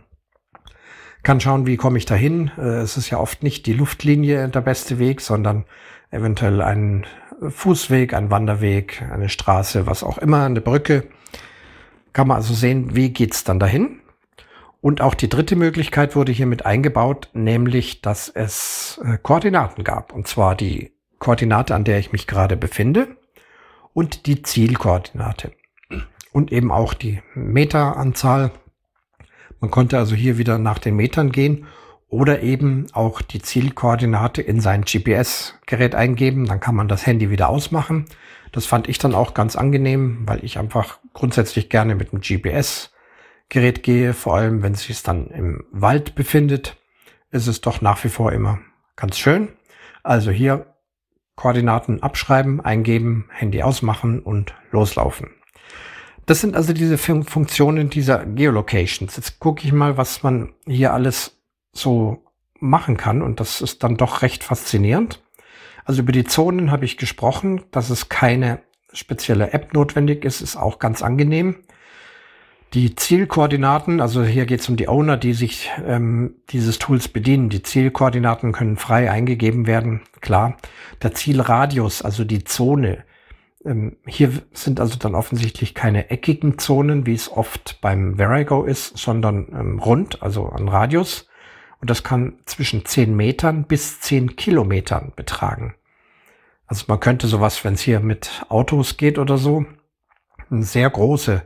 kann 1.22 1.40
schauen, 1.40 1.66
wie 1.66 1.76
komme 1.76 1.98
ich 1.98 2.06
dahin. 2.06 2.50
Äh, 2.58 2.80
es 2.80 2.96
ist 2.96 3.10
ja 3.10 3.18
oft 3.18 3.42
nicht 3.42 3.66
die 3.66 3.72
Luftlinie 3.72 4.48
der 4.48 4.60
beste 4.60 4.98
Weg, 4.98 5.20
sondern 5.20 5.64
eventuell 6.10 6.62
ein 6.62 7.06
Fußweg, 7.48 8.14
ein 8.14 8.30
Wanderweg, 8.30 9.02
eine 9.10 9.28
Straße, 9.28 9.86
was 9.86 10.02
auch 10.02 10.18
immer, 10.18 10.44
eine 10.44 10.60
Brücke. 10.60 11.04
Kann 12.12 12.28
man 12.28 12.38
also 12.38 12.54
sehen, 12.54 12.94
wie 12.94 13.10
geht's 13.10 13.44
dann 13.44 13.60
dahin. 13.60 14.00
Und 14.80 15.00
auch 15.00 15.14
die 15.14 15.28
dritte 15.28 15.56
Möglichkeit 15.56 16.16
wurde 16.16 16.32
hier 16.32 16.46
mit 16.46 16.64
eingebaut, 16.64 17.28
nämlich, 17.34 18.00
dass 18.00 18.28
es 18.28 19.00
äh, 19.04 19.18
Koordinaten 19.22 19.84
gab. 19.84 20.12
Und 20.12 20.26
zwar 20.26 20.54
die 20.54 20.92
Koordinate, 21.18 21.74
an 21.74 21.84
der 21.84 21.98
ich 21.98 22.12
mich 22.12 22.26
gerade 22.26 22.56
befinde 22.56 23.08
und 23.92 24.26
die 24.26 24.42
Zielkoordinate. 24.42 25.52
Und 26.32 26.52
eben 26.52 26.70
auch 26.70 26.94
die 26.94 27.20
Meteranzahl. 27.34 28.52
Man 29.60 29.70
konnte 29.70 29.98
also 29.98 30.14
hier 30.14 30.38
wieder 30.38 30.58
nach 30.58 30.78
den 30.78 30.96
Metern 30.96 31.32
gehen 31.32 31.66
oder 32.08 32.42
eben 32.42 32.86
auch 32.92 33.22
die 33.22 33.40
Zielkoordinate 33.40 34.42
in 34.42 34.60
sein 34.60 34.82
GPS-Gerät 34.82 35.94
eingeben. 35.94 36.46
Dann 36.46 36.60
kann 36.60 36.74
man 36.74 36.88
das 36.88 37.06
Handy 37.06 37.30
wieder 37.30 37.48
ausmachen. 37.48 38.06
Das 38.52 38.66
fand 38.66 38.88
ich 38.88 38.98
dann 38.98 39.14
auch 39.14 39.34
ganz 39.34 39.54
angenehm, 39.54 40.22
weil 40.26 40.44
ich 40.44 40.58
einfach 40.58 40.98
grundsätzlich 41.12 41.68
gerne 41.68 41.94
mit 41.94 42.12
dem 42.12 42.20
GPS-Gerät 42.20 43.82
gehe. 43.82 44.12
Vor 44.12 44.34
allem, 44.34 44.62
wenn 44.62 44.72
es 44.72 44.84
sich 44.84 45.02
dann 45.02 45.28
im 45.28 45.64
Wald 45.70 46.14
befindet, 46.14 46.76
ist 47.30 47.46
es 47.46 47.60
doch 47.60 47.80
nach 47.80 48.02
wie 48.02 48.08
vor 48.08 48.32
immer 48.32 48.58
ganz 48.96 49.18
schön. 49.18 49.48
Also 50.02 50.30
hier 50.30 50.74
Koordinaten 51.36 52.02
abschreiben, 52.02 52.60
eingeben, 52.60 53.28
Handy 53.30 53.62
ausmachen 53.62 54.20
und 54.20 54.54
loslaufen. 54.72 55.30
Das 56.26 56.40
sind 56.40 56.54
also 56.54 56.72
diese 56.72 56.98
Funktionen 56.98 57.90
dieser 57.90 58.24
Geolocations. 58.24 59.16
Jetzt 59.16 59.40
gucke 59.40 59.64
ich 59.64 59.72
mal, 59.72 59.96
was 59.96 60.22
man 60.22 60.52
hier 60.66 60.92
alles 60.92 61.40
so 61.72 62.24
machen 62.60 62.96
kann. 62.96 63.22
Und 63.22 63.40
das 63.40 63.60
ist 63.60 63.82
dann 63.82 63.96
doch 63.96 64.22
recht 64.22 64.44
faszinierend. 64.44 65.22
Also 65.84 66.02
über 66.02 66.12
die 66.12 66.24
Zonen 66.24 66.70
habe 66.70 66.84
ich 66.84 66.98
gesprochen, 66.98 67.62
dass 67.72 67.90
es 67.90 68.08
keine 68.08 68.60
spezielle 68.92 69.52
App 69.52 69.72
notwendig 69.72 70.24
ist, 70.24 70.40
ist 70.40 70.56
auch 70.56 70.78
ganz 70.78 71.02
angenehm. 71.02 71.56
Die 72.74 72.94
Zielkoordinaten, 72.94 74.00
also 74.00 74.22
hier 74.22 74.46
geht 74.46 74.60
es 74.60 74.68
um 74.68 74.76
die 74.76 74.88
Owner, 74.88 75.16
die 75.16 75.32
sich 75.32 75.70
ähm, 75.84 76.36
dieses 76.50 76.78
Tools 76.78 77.08
bedienen. 77.08 77.48
Die 77.48 77.62
Zielkoordinaten 77.62 78.52
können 78.52 78.76
frei 78.76 79.10
eingegeben 79.10 79.66
werden, 79.66 80.02
klar. 80.20 80.56
Der 81.02 81.12
Zielradius, 81.12 82.02
also 82.02 82.22
die 82.22 82.44
Zone. 82.44 83.04
Ähm, 83.64 83.96
hier 84.06 84.32
sind 84.52 84.80
also 84.80 84.96
dann 84.98 85.14
offensichtlich 85.14 85.74
keine 85.74 86.10
eckigen 86.10 86.58
Zonen, 86.58 87.06
wie 87.06 87.14
es 87.14 87.30
oft 87.30 87.80
beim 87.80 88.16
Verigo 88.16 88.64
ist, 88.64 88.96
sondern 88.96 89.48
ähm, 89.52 89.78
rund, 89.78 90.22
also 90.22 90.50
ein 90.50 90.68
Radius. 90.68 91.28
Und 91.80 91.90
das 91.90 92.02
kann 92.02 92.38
zwischen 92.44 92.84
10 92.84 93.14
Metern 93.14 93.64
bis 93.64 94.00
10 94.00 94.36
Kilometern 94.36 95.12
betragen. 95.16 95.74
Also 96.66 96.84
man 96.88 97.00
könnte 97.00 97.26
sowas, 97.26 97.64
wenn 97.64 97.74
es 97.74 97.80
hier 97.80 98.00
mit 98.00 98.44
Autos 98.48 98.96
geht 98.96 99.18
oder 99.18 99.38
so, 99.38 99.64
eine 100.50 100.62
sehr 100.62 100.88
große 100.88 101.42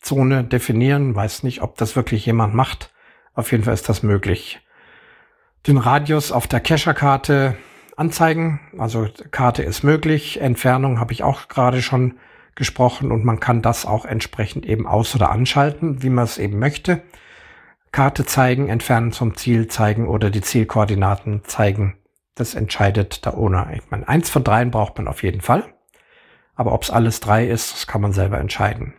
Zone 0.00 0.44
definieren. 0.44 1.14
Weiß 1.14 1.42
nicht, 1.42 1.62
ob 1.62 1.76
das 1.76 1.96
wirklich 1.96 2.26
jemand 2.26 2.54
macht. 2.54 2.92
Auf 3.34 3.52
jeden 3.52 3.64
Fall 3.64 3.74
ist 3.74 3.88
das 3.88 4.02
möglich. 4.02 4.60
Den 5.66 5.78
Radius 5.78 6.30
auf 6.30 6.46
der 6.46 6.60
Cacher-Karte 6.60 7.56
anzeigen. 7.96 8.60
Also 8.78 9.08
Karte 9.30 9.62
ist 9.62 9.82
möglich. 9.82 10.40
Entfernung 10.40 11.00
habe 11.00 11.12
ich 11.12 11.22
auch 11.22 11.48
gerade 11.48 11.82
schon 11.82 12.18
gesprochen 12.54 13.12
und 13.12 13.24
man 13.24 13.40
kann 13.40 13.62
das 13.62 13.84
auch 13.84 14.04
entsprechend 14.04 14.64
eben 14.66 14.86
aus- 14.86 15.14
oder 15.14 15.30
anschalten, 15.30 16.02
wie 16.02 16.10
man 16.10 16.24
es 16.24 16.38
eben 16.38 16.58
möchte. 16.58 17.02
Karte 17.92 18.24
zeigen, 18.26 18.68
entfernen 18.68 19.12
zum 19.12 19.36
Ziel 19.36 19.68
zeigen 19.68 20.08
oder 20.08 20.30
die 20.30 20.40
Zielkoordinaten 20.40 21.44
zeigen. 21.44 21.96
Das 22.34 22.54
entscheidet 22.54 23.24
der 23.24 23.36
Owner. 23.36 23.70
Ich 23.74 23.90
meine, 23.90 24.08
eins 24.08 24.28
von 24.28 24.44
dreien 24.44 24.70
braucht 24.70 24.98
man 24.98 25.08
auf 25.08 25.22
jeden 25.22 25.40
Fall. 25.40 25.64
Aber 26.54 26.72
ob 26.72 26.82
es 26.82 26.90
alles 26.90 27.20
drei 27.20 27.46
ist, 27.46 27.72
das 27.72 27.86
kann 27.86 28.00
man 28.00 28.12
selber 28.12 28.38
entscheiden. 28.38 28.94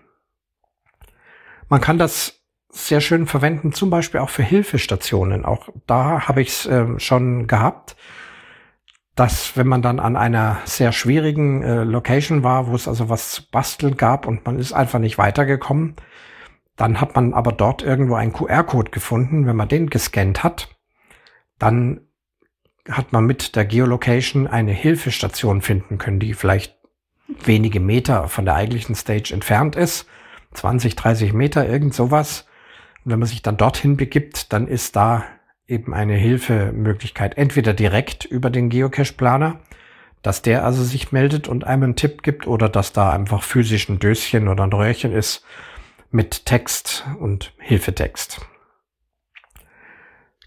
Man 1.69 1.81
kann 1.81 1.97
das 1.97 2.41
sehr 2.69 3.01
schön 3.01 3.27
verwenden, 3.27 3.73
zum 3.73 3.89
Beispiel 3.89 4.19
auch 4.19 4.29
für 4.29 4.43
Hilfestationen. 4.43 5.45
Auch 5.45 5.69
da 5.87 6.27
habe 6.27 6.41
ich 6.41 6.49
es 6.49 6.65
äh, 6.67 6.99
schon 6.99 7.47
gehabt, 7.47 7.95
dass 9.17 9.57
wenn 9.57 9.67
man 9.67 9.81
dann 9.81 9.99
an 9.99 10.15
einer 10.15 10.59
sehr 10.65 10.91
schwierigen 10.91 11.63
äh, 11.63 11.83
Location 11.83 12.43
war, 12.43 12.67
wo 12.67 12.75
es 12.75 12.87
also 12.87 13.09
was 13.09 13.31
zu 13.31 13.49
basteln 13.49 13.97
gab 13.97 14.27
und 14.27 14.45
man 14.45 14.59
ist 14.59 14.73
einfach 14.73 14.99
nicht 14.99 15.17
weitergekommen, 15.17 15.95
dann 16.75 17.01
hat 17.01 17.15
man 17.15 17.33
aber 17.33 17.51
dort 17.51 17.81
irgendwo 17.81 18.13
einen 18.13 18.31
QR-Code 18.31 18.91
gefunden. 18.91 19.47
Wenn 19.47 19.55
man 19.55 19.67
den 19.67 19.89
gescannt 19.89 20.43
hat, 20.43 20.69
dann 21.57 22.01
hat 22.87 23.11
man 23.11 23.25
mit 23.25 23.55
der 23.55 23.65
Geolocation 23.65 24.45
eine 24.45 24.71
Hilfestation 24.71 25.63
finden 25.63 25.97
können, 25.97 26.19
die 26.19 26.35
vielleicht 26.35 26.77
wenige 27.43 27.79
Meter 27.79 28.27
von 28.27 28.45
der 28.45 28.53
eigentlichen 28.53 28.93
Stage 28.93 29.33
entfernt 29.33 29.75
ist. 29.75 30.07
20, 30.53 30.95
30 30.95 31.33
Meter, 31.33 31.67
irgend 31.67 31.95
sowas. 31.95 32.45
Und 33.03 33.11
wenn 33.11 33.19
man 33.19 33.27
sich 33.27 33.41
dann 33.41 33.57
dorthin 33.57 33.97
begibt, 33.97 34.53
dann 34.53 34.67
ist 34.67 34.95
da 34.95 35.25
eben 35.67 35.93
eine 35.93 36.15
Hilfemöglichkeit. 36.15 37.37
Entweder 37.37 37.73
direkt 37.73 38.25
über 38.25 38.49
den 38.49 38.69
Geocache-Planer, 38.69 39.59
dass 40.21 40.41
der 40.41 40.63
also 40.65 40.83
sich 40.83 41.11
meldet 41.11 41.47
und 41.47 41.65
einem 41.65 41.83
einen 41.83 41.95
Tipp 41.95 42.23
gibt 42.23 42.47
oder 42.47 42.69
dass 42.69 42.93
da 42.93 43.11
einfach 43.11 43.43
physisch 43.43 43.89
ein 43.89 43.99
Döschen 43.99 44.47
oder 44.47 44.63
ein 44.63 44.73
Röhrchen 44.73 45.11
ist, 45.11 45.43
mit 46.09 46.45
Text 46.45 47.05
und 47.19 47.53
Hilfetext. 47.59 48.41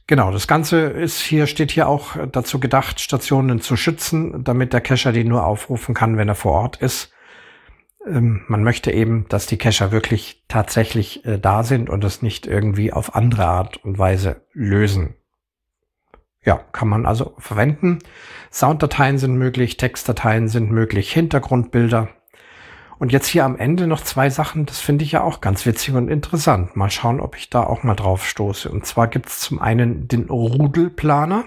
Genau, 0.07 0.33
das 0.33 0.49
Ganze 0.49 0.87
ist 0.87 1.21
hier, 1.21 1.47
steht 1.47 1.71
hier 1.71 1.87
auch 1.87 2.17
dazu 2.33 2.59
gedacht, 2.59 2.99
Stationen 2.99 3.61
zu 3.61 3.77
schützen, 3.77 4.43
damit 4.43 4.73
der 4.73 4.81
Cacher 4.81 5.13
die 5.13 5.23
nur 5.23 5.47
aufrufen 5.47 5.95
kann, 5.95 6.17
wenn 6.17 6.29
er 6.29 6.35
vor 6.35 6.53
Ort 6.53 6.77
ist. 6.79 7.13
Ähm, 8.07 8.43
man 8.49 8.63
möchte 8.63 8.91
eben, 8.93 9.27
dass 9.29 9.47
die 9.47 9.59
Cacher 9.59 9.93
wirklich 9.93 10.45
tatsächlich 10.49 11.25
äh, 11.25 11.39
da 11.39 11.63
sind 11.63 11.91
und 11.91 12.05
es 12.05 12.23
nicht 12.23 12.47
irgendwie 12.47 12.93
auf 12.93 13.15
andere 13.15 13.47
Art 13.47 13.79
und 13.85 13.99
Weise 13.99 14.47
lösen. 14.53 15.15
Ja, 16.43 16.57
kann 16.73 16.89
man 16.89 17.05
also 17.05 17.35
verwenden. 17.39 17.99
Sounddateien 18.51 19.19
sind 19.19 19.37
möglich, 19.37 19.77
Textdateien 19.77 20.49
sind 20.49 20.71
möglich, 20.71 21.13
Hintergrundbilder 21.13 22.09
und 23.01 23.13
jetzt 23.13 23.29
hier 23.29 23.47
am 23.47 23.57
Ende 23.57 23.87
noch 23.87 24.03
zwei 24.03 24.29
Sachen, 24.29 24.67
das 24.67 24.79
finde 24.79 25.07
ich 25.07 25.13
ja 25.13 25.23
auch 25.23 25.41
ganz 25.41 25.65
witzig 25.65 25.95
und 25.95 26.09
interessant. 26.09 26.77
Mal 26.77 26.91
schauen, 26.91 27.21
ob 27.21 27.35
ich 27.35 27.49
da 27.49 27.63
auch 27.63 27.83
mal 27.83 27.95
drauf 27.95 28.29
stoße. 28.29 28.71
Und 28.71 28.85
zwar 28.85 29.09
gibt 29.09 29.31
es 29.31 29.41
zum 29.41 29.59
einen 29.59 30.07
den 30.07 30.29
Rudelplaner. 30.29 31.45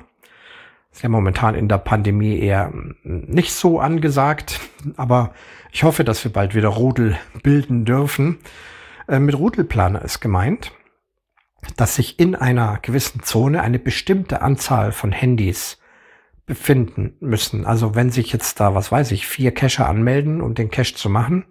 Ist 0.94 1.02
ja 1.02 1.10
momentan 1.10 1.56
in 1.56 1.68
der 1.68 1.80
Pandemie 1.80 2.38
eher 2.40 2.72
nicht 3.04 3.52
so 3.52 3.80
angesagt, 3.80 4.60
aber 4.96 5.34
ich 5.72 5.84
hoffe, 5.84 6.04
dass 6.04 6.24
wir 6.24 6.32
bald 6.32 6.54
wieder 6.54 6.70
Rudel 6.70 7.18
bilden 7.42 7.84
dürfen. 7.84 8.38
Äh, 9.08 9.20
mit 9.20 9.36
Rudelplaner 9.36 10.04
ist 10.04 10.20
gemeint, 10.20 10.72
dass 11.78 11.96
sich 11.96 12.20
in 12.20 12.36
einer 12.36 12.78
gewissen 12.84 13.24
Zone 13.24 13.64
eine 13.64 13.80
bestimmte 13.80 14.44
Anzahl 14.44 14.92
von 14.92 15.12
Handys 15.12 15.80
befinden 16.46 17.16
müssen. 17.20 17.66
Also 17.66 17.96
wenn 17.96 18.12
sich 18.12 18.32
jetzt 18.32 18.60
da, 18.60 18.76
was 18.76 18.92
weiß 18.92 19.12
ich, 19.14 19.26
vier 19.26 19.52
Cacher 19.52 19.90
anmelden, 19.90 20.42
um 20.42 20.54
den 20.54 20.70
Cache 20.70 20.94
zu 20.94 21.10
machen, 21.10 21.46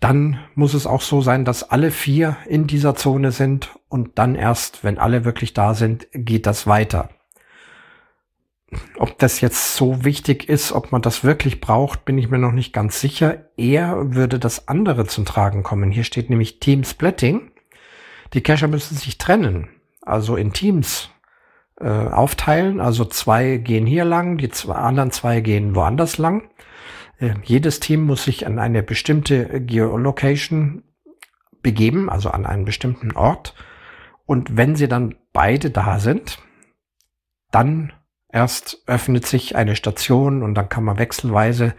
dann 0.00 0.38
muss 0.54 0.72
es 0.72 0.86
auch 0.86 1.02
so 1.02 1.20
sein, 1.20 1.44
dass 1.44 1.70
alle 1.70 1.90
vier 1.90 2.36
in 2.46 2.66
dieser 2.66 2.94
Zone 2.94 3.32
sind 3.32 3.78
und 3.88 4.18
dann 4.18 4.34
erst, 4.34 4.82
wenn 4.82 4.98
alle 4.98 5.26
wirklich 5.26 5.52
da 5.52 5.74
sind, 5.74 6.08
geht 6.12 6.46
das 6.46 6.66
weiter. 6.66 7.10
Ob 8.98 9.18
das 9.18 9.40
jetzt 9.40 9.76
so 9.76 10.04
wichtig 10.04 10.48
ist, 10.48 10.72
ob 10.72 10.90
man 10.90 11.02
das 11.02 11.22
wirklich 11.22 11.60
braucht, 11.60 12.04
bin 12.04 12.18
ich 12.18 12.30
mir 12.30 12.38
noch 12.38 12.52
nicht 12.52 12.72
ganz 12.72 13.00
sicher. 13.00 13.50
Eher 13.56 14.14
würde 14.14 14.38
das 14.38 14.68
andere 14.68 15.06
zum 15.06 15.24
Tragen 15.24 15.62
kommen. 15.62 15.90
Hier 15.90 16.04
steht 16.04 16.30
nämlich 16.30 16.60
Team 16.60 16.84
Splitting. 16.84 17.52
Die 18.32 18.42
Cacher 18.42 18.68
müssen 18.68 18.96
sich 18.96 19.18
trennen, 19.18 19.68
also 20.02 20.36
in 20.36 20.52
Teams 20.52 21.10
äh, 21.80 21.88
aufteilen. 21.88 22.80
Also 22.80 23.04
zwei 23.04 23.58
gehen 23.58 23.86
hier 23.86 24.04
lang, 24.04 24.38
die 24.38 24.48
zwei, 24.48 24.74
anderen 24.74 25.12
zwei 25.12 25.40
gehen 25.40 25.74
woanders 25.74 26.18
lang. 26.18 26.50
Äh, 27.18 27.34
jedes 27.44 27.80
Team 27.80 28.02
muss 28.02 28.24
sich 28.24 28.46
an 28.46 28.58
eine 28.58 28.82
bestimmte 28.82 29.60
Geolocation 29.60 30.82
begeben, 31.62 32.10
also 32.10 32.30
an 32.30 32.46
einen 32.46 32.64
bestimmten 32.64 33.12
Ort. 33.12 33.54
Und 34.26 34.56
wenn 34.56 34.74
sie 34.74 34.88
dann 34.88 35.16
beide 35.32 35.70
da 35.70 35.98
sind, 36.00 36.38
dann 37.50 37.92
erst 38.34 38.82
öffnet 38.86 39.26
sich 39.26 39.54
eine 39.56 39.76
Station 39.76 40.42
und 40.42 40.54
dann 40.54 40.68
kann 40.68 40.84
man 40.84 40.98
wechselweise 40.98 41.74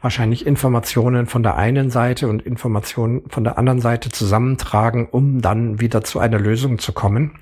wahrscheinlich 0.00 0.46
Informationen 0.46 1.26
von 1.26 1.42
der 1.42 1.56
einen 1.56 1.90
Seite 1.90 2.28
und 2.28 2.42
Informationen 2.42 3.28
von 3.28 3.44
der 3.44 3.58
anderen 3.58 3.80
Seite 3.80 4.10
zusammentragen, 4.10 5.08
um 5.08 5.42
dann 5.42 5.80
wieder 5.80 6.02
zu 6.02 6.18
einer 6.18 6.38
Lösung 6.38 6.78
zu 6.78 6.92
kommen. 6.92 7.38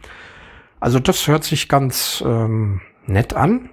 Also 0.81 0.99
das 0.99 1.29
hört 1.29 1.45
sich 1.45 1.69
ganz 1.69 2.23
ähm, 2.27 2.81
nett 3.07 3.35
an. 3.35 3.71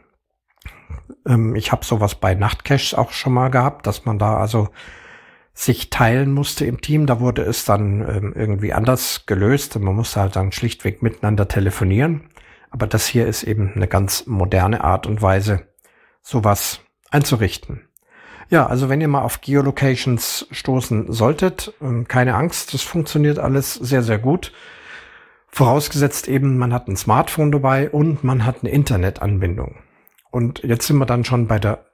Ähm, 1.25 1.55
ich 1.55 1.71
habe 1.71 1.83
sowas 1.83 2.15
bei 2.15 2.35
Nachtcaches 2.35 2.93
auch 2.93 3.13
schon 3.13 3.33
mal 3.33 3.49
gehabt, 3.49 3.87
dass 3.87 4.05
man 4.05 4.19
da 4.19 4.37
also 4.37 4.69
sich 5.55 5.89
teilen 5.89 6.31
musste 6.31 6.65
im 6.65 6.81
Team. 6.81 7.07
Da 7.07 7.19
wurde 7.19 7.41
es 7.41 7.65
dann 7.65 8.01
ähm, 8.01 8.33
irgendwie 8.35 8.73
anders 8.73 9.25
gelöst. 9.25 9.79
Man 9.79 9.95
musste 9.95 10.19
halt 10.19 10.35
dann 10.35 10.51
schlichtweg 10.51 11.01
miteinander 11.01 11.47
telefonieren. 11.47 12.29
Aber 12.73 12.87
das 12.87 13.05
hier 13.05 13.27
ist 13.27 13.43
eben 13.43 13.71
eine 13.75 13.87
ganz 13.87 14.25
moderne 14.25 14.83
Art 14.83 15.05
und 15.05 15.21
Weise, 15.21 15.67
sowas 16.23 16.79
einzurichten. 17.11 17.87
Ja, 18.49 18.65
also 18.65 18.89
wenn 18.89 18.99
ihr 18.99 19.07
mal 19.07 19.21
auf 19.21 19.41
Geolocations 19.41 20.47
stoßen 20.49 21.11
solltet, 21.13 21.71
ähm, 21.81 22.07
keine 22.07 22.33
Angst, 22.33 22.73
das 22.73 22.81
funktioniert 22.81 23.37
alles 23.37 23.75
sehr, 23.75 24.01
sehr 24.01 24.17
gut. 24.17 24.53
Vorausgesetzt 25.49 26.27
eben, 26.27 26.57
man 26.57 26.73
hat 26.73 26.87
ein 26.87 26.97
Smartphone 26.97 27.51
dabei 27.51 27.91
und 27.91 28.23
man 28.23 28.43
hat 28.43 28.57
eine 28.61 28.71
Internetanbindung. 28.71 29.75
Und 30.31 30.63
jetzt 30.63 30.87
sind 30.87 30.97
wir 30.97 31.05
dann 31.05 31.25
schon 31.25 31.47
bei 31.47 31.59
der 31.59 31.85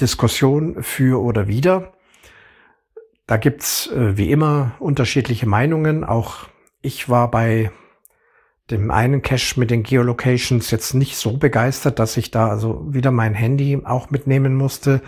Diskussion 0.00 0.82
für 0.82 1.20
oder 1.20 1.46
wider. 1.46 1.92
Da 3.26 3.36
gibt's 3.36 3.86
äh, 3.88 4.16
wie 4.16 4.30
immer 4.30 4.72
unterschiedliche 4.78 5.46
Meinungen. 5.46 6.04
Auch 6.04 6.48
ich 6.80 7.10
war 7.10 7.30
bei 7.30 7.70
dem 8.70 8.90
einen 8.90 9.22
Cache 9.22 9.58
mit 9.58 9.70
den 9.70 9.82
Geolocations 9.82 10.70
jetzt 10.70 10.94
nicht 10.94 11.16
so 11.16 11.36
begeistert, 11.36 11.98
dass 11.98 12.16
ich 12.16 12.30
da 12.30 12.48
also 12.48 12.84
wieder 12.92 13.10
mein 13.10 13.34
Handy 13.34 13.80
auch 13.84 14.10
mitnehmen 14.10 14.54
musste. 14.54 15.02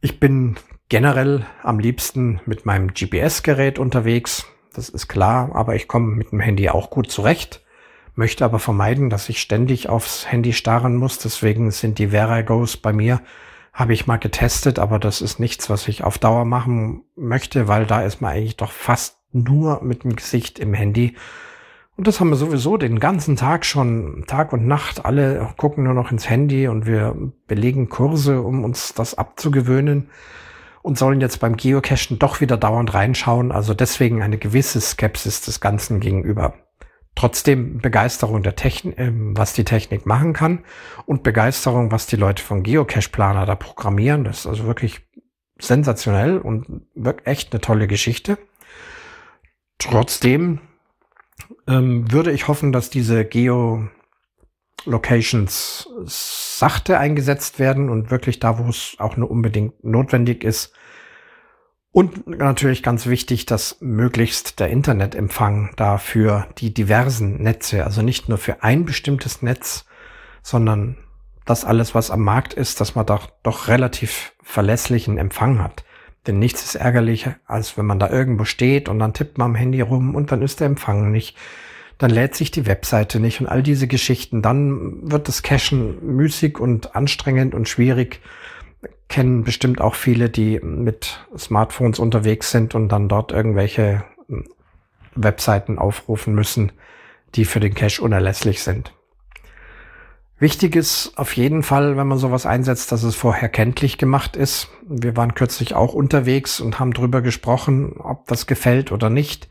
Ich 0.00 0.20
bin 0.20 0.56
generell 0.88 1.46
am 1.62 1.78
liebsten 1.78 2.40
mit 2.46 2.66
meinem 2.66 2.94
GPS-Gerät 2.94 3.78
unterwegs. 3.78 4.46
Das 4.74 4.88
ist 4.88 5.08
klar, 5.08 5.50
aber 5.54 5.74
ich 5.74 5.88
komme 5.88 6.14
mit 6.14 6.32
dem 6.32 6.40
Handy 6.40 6.68
auch 6.68 6.90
gut 6.90 7.10
zurecht 7.10 7.62
möchte 8.20 8.44
aber 8.44 8.58
vermeiden, 8.58 9.10
dass 9.10 9.28
ich 9.28 9.40
ständig 9.40 9.88
aufs 9.88 10.30
Handy 10.30 10.52
starren 10.52 10.94
muss. 10.96 11.18
Deswegen 11.18 11.70
sind 11.70 11.98
die 11.98 12.12
Veragos 12.12 12.76
bei 12.76 12.92
mir, 12.92 13.22
habe 13.72 13.94
ich 13.94 14.06
mal 14.06 14.18
getestet, 14.18 14.78
aber 14.78 14.98
das 14.98 15.22
ist 15.22 15.40
nichts, 15.40 15.70
was 15.70 15.88
ich 15.88 16.04
auf 16.04 16.18
Dauer 16.18 16.44
machen 16.44 17.02
möchte, 17.16 17.66
weil 17.66 17.86
da 17.86 18.02
ist 18.02 18.20
man 18.20 18.32
eigentlich 18.32 18.56
doch 18.56 18.72
fast 18.72 19.18
nur 19.32 19.82
mit 19.82 20.04
dem 20.04 20.16
Gesicht 20.16 20.58
im 20.58 20.74
Handy. 20.74 21.16
Und 22.00 22.06
das 22.06 22.18
haben 22.18 22.30
wir 22.30 22.36
sowieso 22.36 22.78
den 22.78 22.98
ganzen 22.98 23.36
Tag 23.36 23.66
schon, 23.66 24.24
Tag 24.26 24.54
und 24.54 24.66
Nacht. 24.66 25.04
Alle 25.04 25.50
gucken 25.58 25.84
nur 25.84 25.92
noch 25.92 26.10
ins 26.10 26.30
Handy 26.30 26.66
und 26.66 26.86
wir 26.86 27.14
belegen 27.46 27.90
Kurse, 27.90 28.40
um 28.40 28.64
uns 28.64 28.94
das 28.94 29.18
abzugewöhnen 29.18 30.08
und 30.80 30.96
sollen 30.96 31.20
jetzt 31.20 31.40
beim 31.40 31.58
Geocachen 31.58 32.18
doch 32.18 32.40
wieder 32.40 32.56
dauernd 32.56 32.94
reinschauen. 32.94 33.52
Also 33.52 33.74
deswegen 33.74 34.22
eine 34.22 34.38
gewisse 34.38 34.80
Skepsis 34.80 35.42
des 35.42 35.60
Ganzen 35.60 36.00
gegenüber 36.00 36.54
trotzdem 37.16 37.82
Begeisterung 37.82 38.42
der 38.42 38.56
Technik, 38.56 38.98
äh, 38.98 39.12
was 39.12 39.52
die 39.52 39.64
Technik 39.64 40.06
machen 40.06 40.32
kann 40.32 40.60
und 41.04 41.22
Begeisterung, 41.22 41.92
was 41.92 42.06
die 42.06 42.16
Leute 42.16 42.42
von 42.42 42.62
Geocache 42.62 43.10
Planer 43.10 43.44
da 43.44 43.56
programmieren. 43.56 44.24
Das 44.24 44.38
ist 44.38 44.46
also 44.46 44.64
wirklich 44.64 45.02
sensationell 45.58 46.38
und 46.38 46.66
wirklich 46.94 47.26
echt 47.26 47.52
eine 47.52 47.60
tolle 47.60 47.86
Geschichte. 47.86 48.38
Trotzdem 49.76 50.60
ähm, 51.66 52.12
würde 52.12 52.32
ich 52.32 52.48
hoffen, 52.48 52.72
dass 52.72 52.90
diese 52.90 53.24
Geo-Locations 53.24 55.88
sachte 56.04 56.98
eingesetzt 56.98 57.58
werden 57.58 57.88
und 57.90 58.10
wirklich 58.10 58.40
da, 58.40 58.58
wo 58.58 58.68
es 58.68 58.96
auch 58.98 59.16
nur 59.16 59.30
unbedingt 59.30 59.82
notwendig 59.84 60.44
ist, 60.44 60.74
und 61.92 62.28
natürlich 62.28 62.84
ganz 62.84 63.06
wichtig, 63.06 63.46
dass 63.46 63.78
möglichst 63.80 64.60
der 64.60 64.68
Internetempfang 64.68 65.72
da 65.76 65.98
für 65.98 66.46
die 66.58 66.72
diversen 66.72 67.42
Netze, 67.42 67.84
also 67.84 68.02
nicht 68.02 68.28
nur 68.28 68.38
für 68.38 68.62
ein 68.62 68.84
bestimmtes 68.84 69.42
Netz, 69.42 69.86
sondern 70.42 70.96
das 71.46 71.64
alles, 71.64 71.94
was 71.94 72.12
am 72.12 72.20
Markt 72.20 72.54
ist, 72.54 72.80
dass 72.80 72.94
man 72.94 73.06
doch, 73.06 73.28
doch 73.42 73.66
relativ 73.66 74.34
verlässlichen 74.40 75.18
Empfang 75.18 75.60
hat. 75.60 75.84
Denn 76.26 76.38
nichts 76.38 76.64
ist 76.64 76.74
ärgerlicher, 76.74 77.36
als 77.46 77.78
wenn 77.78 77.86
man 77.86 77.98
da 77.98 78.10
irgendwo 78.10 78.44
steht 78.44 78.88
und 78.88 78.98
dann 78.98 79.14
tippt 79.14 79.38
man 79.38 79.52
am 79.52 79.54
Handy 79.54 79.80
rum 79.80 80.14
und 80.14 80.32
dann 80.32 80.42
ist 80.42 80.60
der 80.60 80.66
Empfang 80.66 81.10
nicht. 81.10 81.36
Dann 81.98 82.10
lädt 82.10 82.34
sich 82.34 82.50
die 82.50 82.66
Webseite 82.66 83.20
nicht 83.20 83.40
und 83.40 83.46
all 83.46 83.62
diese 83.62 83.86
Geschichten. 83.86 84.42
Dann 84.42 85.10
wird 85.10 85.28
das 85.28 85.42
Cachen 85.42 86.16
müßig 86.16 86.58
und 86.58 86.94
anstrengend 86.94 87.54
und 87.54 87.68
schwierig 87.68 88.20
kennen 89.10 89.44
bestimmt 89.44 89.80
auch 89.80 89.96
viele, 89.96 90.30
die 90.30 90.60
mit 90.60 91.26
Smartphones 91.36 91.98
unterwegs 91.98 92.50
sind 92.50 92.74
und 92.74 92.88
dann 92.88 93.08
dort 93.08 93.32
irgendwelche 93.32 94.04
hm, 94.28 94.44
Webseiten 95.14 95.78
aufrufen 95.78 96.34
müssen, 96.34 96.72
die 97.34 97.44
für 97.44 97.60
den 97.60 97.74
Cache 97.74 98.00
unerlässlich 98.00 98.62
sind. 98.62 98.94
Wichtig 100.40 100.74
ist 100.74 101.12
auf 101.16 101.36
jeden 101.36 101.62
Fall, 101.62 101.98
wenn 101.98 102.06
man 102.06 102.16
sowas 102.16 102.46
einsetzt, 102.46 102.90
dass 102.92 103.02
es 103.02 103.14
vorher 103.14 103.50
kenntlich 103.50 103.98
gemacht 103.98 104.36
ist. 104.36 104.68
Wir 104.88 105.14
waren 105.14 105.34
kürzlich 105.34 105.74
auch 105.74 105.92
unterwegs 105.92 106.60
und 106.60 106.80
haben 106.80 106.94
drüber 106.94 107.20
gesprochen, 107.20 107.98
ob 107.98 108.26
das 108.26 108.46
gefällt 108.46 108.90
oder 108.90 109.10
nicht. 109.10 109.50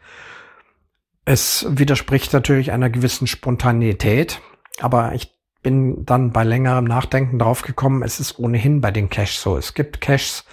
Es 1.26 1.68
widerspricht 1.70 2.34
natürlich 2.34 2.72
einer 2.72 2.90
gewissen 2.90 3.28
Spontanität, 3.28 4.42
aber 4.80 5.14
ich 5.14 5.32
bin 5.62 6.06
dann 6.06 6.32
bei 6.32 6.44
längerem 6.44 6.86
Nachdenken 6.86 7.38
draufgekommen, 7.38 8.02
es 8.02 8.20
ist 8.20 8.40
ohnehin 8.40 8.82
bei 8.82 8.90
den 8.90 9.12
Caches 9.12 9.44
so. 9.44 9.58
Es 9.58 9.76
gibt 9.76 10.02
Caches, 10.02 10.44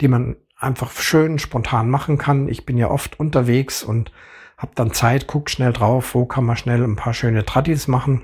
die 0.00 0.08
man 0.08 0.34
einfach 0.58 0.90
schön 0.90 1.38
spontan 1.38 1.88
machen 1.88 2.18
kann. 2.18 2.48
Ich 2.48 2.66
bin 2.66 2.78
ja 2.78 2.90
oft 2.90 3.20
unterwegs 3.20 3.84
und 3.84 4.10
habe 4.56 4.72
dann 4.74 4.92
Zeit, 4.92 5.28
guck 5.28 5.50
schnell 5.50 5.72
drauf, 5.72 6.16
wo 6.16 6.26
kann 6.26 6.44
man 6.44 6.56
schnell 6.56 6.82
ein 6.82 6.96
paar 6.96 7.14
schöne 7.14 7.44
Tradis 7.44 7.86
machen. 7.86 8.22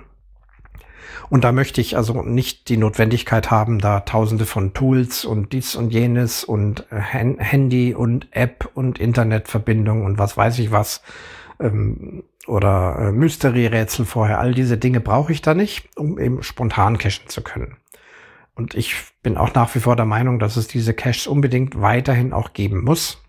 Und 1.28 1.44
da 1.44 1.52
möchte 1.52 1.80
ich 1.80 1.96
also 1.96 2.22
nicht 2.22 2.68
die 2.68 2.76
Notwendigkeit 2.76 3.50
haben, 3.50 3.78
da 3.78 4.00
tausende 4.00 4.46
von 4.46 4.72
Tools 4.74 5.24
und 5.24 5.52
dies 5.52 5.76
und 5.76 5.90
jenes 5.90 6.44
und 6.44 6.86
äh, 6.90 7.00
Handy 7.00 7.94
und 7.94 8.28
App 8.32 8.68
und 8.74 8.98
Internetverbindung 8.98 10.04
und 10.04 10.18
was 10.18 10.36
weiß 10.36 10.58
ich 10.58 10.70
was 10.70 11.02
ähm, 11.60 12.24
oder 12.46 12.96
äh, 12.98 13.12
Mystery-Rätsel 13.12 14.04
vorher. 14.04 14.40
All 14.40 14.54
diese 14.54 14.78
Dinge 14.78 15.00
brauche 15.00 15.32
ich 15.32 15.42
da 15.42 15.54
nicht, 15.54 15.88
um 15.96 16.18
eben 16.18 16.42
spontan 16.42 16.98
cachen 16.98 17.28
zu 17.28 17.42
können. 17.42 17.76
Und 18.54 18.74
ich 18.74 18.94
bin 19.22 19.36
auch 19.36 19.54
nach 19.54 19.74
wie 19.74 19.80
vor 19.80 19.96
der 19.96 20.04
Meinung, 20.04 20.38
dass 20.38 20.56
es 20.56 20.66
diese 20.66 20.92
Caches 20.92 21.26
unbedingt 21.26 21.80
weiterhin 21.80 22.32
auch 22.32 22.52
geben 22.52 22.82
muss. 22.84 23.22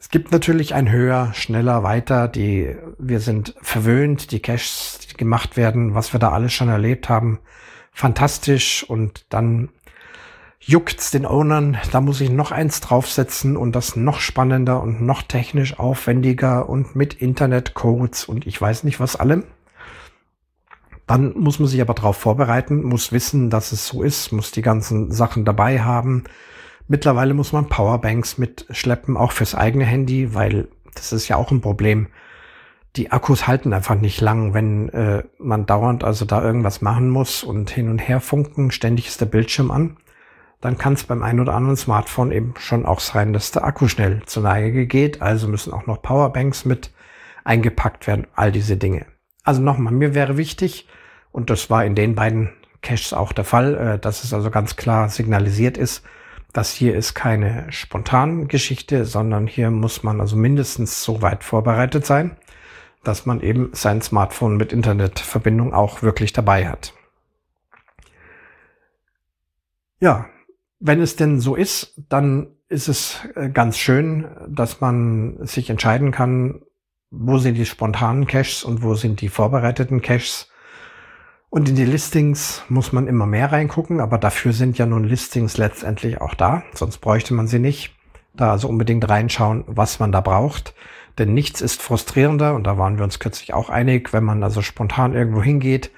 Es 0.00 0.10
gibt 0.10 0.30
natürlich 0.30 0.74
ein 0.74 0.92
höher, 0.92 1.32
schneller, 1.34 1.82
weiter. 1.82 2.28
Die, 2.28 2.76
wir 2.98 3.18
sind 3.18 3.54
verwöhnt, 3.62 4.30
die 4.30 4.40
Caches, 4.40 5.07
gemacht 5.18 5.56
werden, 5.56 5.94
was 5.94 6.12
wir 6.12 6.20
da 6.20 6.30
alles 6.32 6.52
schon 6.52 6.68
erlebt 6.68 7.08
haben. 7.08 7.38
Fantastisch. 7.92 8.84
Und 8.88 9.26
dann 9.28 9.70
juckt's 10.60 11.10
den 11.10 11.26
Ownern, 11.26 11.78
da 11.92 12.00
muss 12.00 12.20
ich 12.20 12.30
noch 12.30 12.52
eins 12.52 12.80
draufsetzen 12.80 13.56
und 13.56 13.72
das 13.76 13.96
noch 13.96 14.20
spannender 14.20 14.82
und 14.82 15.00
noch 15.00 15.22
technisch 15.22 15.78
aufwendiger 15.78 16.68
und 16.68 16.96
mit 16.96 17.14
Internetcodes 17.14 18.24
und 18.24 18.46
ich 18.46 18.60
weiß 18.60 18.84
nicht 18.84 19.00
was 19.00 19.16
allem. 19.16 19.44
Dann 21.06 21.32
muss 21.38 21.58
man 21.58 21.68
sich 21.68 21.80
aber 21.80 21.94
darauf 21.94 22.18
vorbereiten, 22.18 22.82
muss 22.82 23.12
wissen, 23.12 23.48
dass 23.48 23.72
es 23.72 23.86
so 23.86 24.02
ist, 24.02 24.30
muss 24.30 24.50
die 24.50 24.62
ganzen 24.62 25.10
Sachen 25.10 25.46
dabei 25.46 25.80
haben. 25.80 26.24
Mittlerweile 26.86 27.32
muss 27.32 27.52
man 27.52 27.68
Powerbanks 27.68 28.36
mitschleppen, 28.36 29.16
auch 29.16 29.32
fürs 29.32 29.54
eigene 29.54 29.86
Handy, 29.86 30.34
weil 30.34 30.68
das 30.94 31.12
ist 31.12 31.28
ja 31.28 31.36
auch 31.36 31.50
ein 31.50 31.62
Problem. 31.62 32.08
Die 32.98 33.10
Akkus 33.10 33.46
halten 33.46 33.72
einfach 33.72 33.94
nicht 33.94 34.20
lang, 34.20 34.52
wenn 34.52 34.90
äh, 34.90 35.22
man 35.38 35.64
dauernd 35.64 36.04
also 36.04 36.26
da 36.26 36.42
irgendwas 36.42 36.82
machen 36.82 37.08
muss 37.08 37.42
und 37.42 37.70
hin 37.70 37.88
und 37.88 37.98
her 37.98 38.20
funken, 38.20 38.70
ständig 38.70 39.08
ist 39.08 39.20
der 39.20 39.26
Bildschirm 39.26 39.70
an 39.70 39.96
dann 40.60 40.76
kann 40.76 40.94
es 40.94 41.04
beim 41.04 41.22
einen 41.22 41.40
oder 41.40 41.54
anderen 41.54 41.76
Smartphone 41.76 42.32
eben 42.32 42.54
schon 42.58 42.84
auch 42.84 43.00
sein, 43.00 43.32
dass 43.32 43.52
der 43.52 43.64
Akku 43.64 43.88
schnell 43.88 44.22
zur 44.26 44.42
Neige 44.42 44.86
geht. 44.86 45.22
Also 45.22 45.48
müssen 45.48 45.72
auch 45.72 45.86
noch 45.86 46.02
Powerbanks 46.02 46.64
mit 46.64 46.90
eingepackt 47.44 48.06
werden, 48.06 48.26
all 48.34 48.52
diese 48.52 48.76
Dinge. 48.76 49.06
Also 49.44 49.62
nochmal, 49.62 49.92
mir 49.92 50.14
wäre 50.14 50.36
wichtig, 50.36 50.88
und 51.30 51.50
das 51.50 51.70
war 51.70 51.84
in 51.84 51.94
den 51.94 52.14
beiden 52.14 52.50
Caches 52.82 53.12
auch 53.12 53.32
der 53.32 53.44
Fall, 53.44 53.74
äh, 53.76 53.98
dass 53.98 54.24
es 54.24 54.34
also 54.34 54.50
ganz 54.50 54.76
klar 54.76 55.08
signalisiert 55.08 55.78
ist, 55.78 56.02
dass 56.52 56.72
hier 56.72 56.96
ist 56.96 57.14
keine 57.14 57.66
spontan 57.70 58.48
Geschichte, 58.48 59.04
sondern 59.04 59.46
hier 59.46 59.70
muss 59.70 60.02
man 60.02 60.20
also 60.20 60.36
mindestens 60.36 61.04
so 61.04 61.22
weit 61.22 61.44
vorbereitet 61.44 62.04
sein, 62.04 62.36
dass 63.04 63.26
man 63.26 63.40
eben 63.40 63.70
sein 63.72 64.02
Smartphone 64.02 64.56
mit 64.56 64.72
Internetverbindung 64.72 65.72
auch 65.72 66.02
wirklich 66.02 66.32
dabei 66.32 66.68
hat. 66.68 66.94
Ja, 70.00 70.26
wenn 70.80 71.00
es 71.00 71.16
denn 71.16 71.40
so 71.40 71.56
ist, 71.56 71.94
dann 72.08 72.48
ist 72.68 72.88
es 72.88 73.20
äh, 73.34 73.48
ganz 73.50 73.78
schön, 73.78 74.26
dass 74.48 74.80
man 74.80 75.44
sich 75.46 75.70
entscheiden 75.70 76.12
kann, 76.12 76.62
wo 77.10 77.38
sind 77.38 77.56
die 77.56 77.66
spontanen 77.66 78.26
Caches 78.26 78.64
und 78.64 78.82
wo 78.82 78.94
sind 78.94 79.20
die 79.20 79.28
vorbereiteten 79.28 80.02
Caches. 80.02 80.50
Und 81.50 81.68
in 81.68 81.76
die 81.76 81.86
Listings 81.86 82.62
muss 82.68 82.92
man 82.92 83.06
immer 83.06 83.24
mehr 83.24 83.50
reingucken, 83.50 84.00
aber 84.00 84.18
dafür 84.18 84.52
sind 84.52 84.76
ja 84.76 84.84
nun 84.84 85.04
Listings 85.04 85.56
letztendlich 85.56 86.20
auch 86.20 86.34
da, 86.34 86.62
sonst 86.74 86.98
bräuchte 86.98 87.32
man 87.32 87.48
sie 87.48 87.58
nicht. 87.58 87.94
Da 88.34 88.52
also 88.52 88.68
unbedingt 88.68 89.08
reinschauen, 89.08 89.64
was 89.66 89.98
man 89.98 90.12
da 90.12 90.20
braucht. 90.20 90.74
Denn 91.18 91.34
nichts 91.34 91.60
ist 91.60 91.82
frustrierender, 91.82 92.54
und 92.54 92.64
da 92.64 92.78
waren 92.78 92.96
wir 92.96 93.04
uns 93.04 93.18
kürzlich 93.18 93.52
auch 93.52 93.70
einig, 93.70 94.12
wenn 94.12 94.24
man 94.24 94.42
also 94.42 94.62
spontan 94.62 95.14
irgendwo 95.14 95.42
hingeht, 95.42 95.90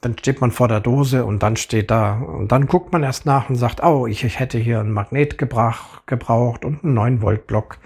dann 0.00 0.16
steht 0.18 0.40
man 0.40 0.50
vor 0.50 0.68
der 0.68 0.80
Dose 0.80 1.24
und 1.24 1.42
dann 1.42 1.56
steht 1.56 1.90
da, 1.90 2.18
und 2.18 2.52
dann 2.52 2.66
guckt 2.66 2.92
man 2.92 3.02
erst 3.02 3.26
nach 3.26 3.48
und 3.48 3.56
sagt, 3.56 3.82
oh, 3.82 4.06
ich, 4.06 4.24
ich 4.24 4.38
hätte 4.38 4.58
hier 4.58 4.80
ein 4.80 4.92
Magnet 4.92 5.38
gebrauch, 5.38 6.02
gebraucht 6.06 6.64
und 6.64 6.84
einen 6.84 6.94
9 6.94 7.22
Volt 7.22 7.46
Block. 7.46 7.78